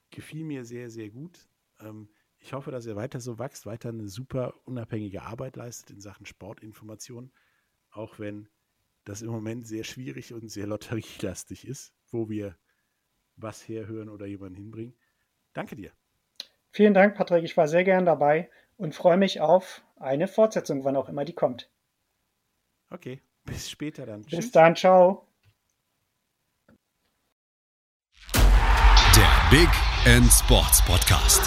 gefiel 0.09 0.43
mir 0.45 0.63
sehr, 0.63 0.89
sehr 0.89 1.09
gut. 1.09 1.49
Ähm, 1.79 2.09
ich 2.39 2.53
hoffe, 2.53 2.71
dass 2.71 2.85
ihr 2.85 2.95
weiter 2.95 3.19
so 3.19 3.39
wächst, 3.39 3.65
weiter 3.65 3.89
eine 3.89 4.07
super 4.07 4.53
unabhängige 4.65 5.23
Arbeit 5.23 5.55
leistet 5.55 5.91
in 5.91 5.99
Sachen 5.99 6.25
Sportinformation, 6.25 7.31
auch 7.89 8.19
wenn 8.19 8.47
das 9.03 9.21
im 9.21 9.31
Moment 9.31 9.67
sehr 9.67 9.83
schwierig 9.83 10.33
und 10.33 10.49
sehr 10.49 10.67
lotterielastig 10.67 11.67
ist, 11.67 11.93
wo 12.11 12.29
wir 12.29 12.57
was 13.35 13.67
herhören 13.67 14.09
oder 14.09 14.25
jemanden 14.25 14.55
hinbringen. 14.55 14.95
Danke 15.53 15.75
dir. 15.75 15.91
Vielen 16.77 16.93
Dank, 16.93 17.15
Patrick. 17.15 17.43
Ich 17.43 17.57
war 17.57 17.67
sehr 17.67 17.83
gern 17.83 18.05
dabei 18.05 18.51
und 18.77 18.93
freue 18.93 19.17
mich 19.17 19.41
auf 19.41 19.81
eine 19.95 20.27
Fortsetzung, 20.27 20.83
wann 20.83 20.95
auch 20.95 21.09
immer 21.09 21.25
die 21.25 21.33
kommt. 21.33 21.71
Okay, 22.91 23.19
bis 23.45 23.71
später 23.71 24.05
dann. 24.05 24.21
Bis 24.21 24.29
Tschüss. 24.29 24.51
dann, 24.51 24.75
ciao. 24.75 25.25
Der 28.31 29.49
Big 29.49 29.67
End 30.05 30.31
Sports 30.31 30.85
Podcast. 30.85 31.41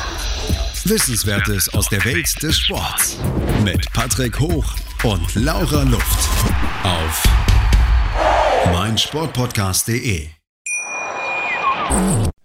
Wissenswertes 0.84 1.72
aus 1.74 1.88
der 1.88 2.04
Welt 2.04 2.42
des 2.42 2.58
Sports. 2.58 3.16
Mit 3.62 3.88
Patrick 3.92 4.40
Hoch 4.40 4.74
und 5.04 5.32
Laura 5.36 5.84
Luft. 5.84 6.28
Auf 6.82 7.22
meinsportpodcast.de. 8.72 10.26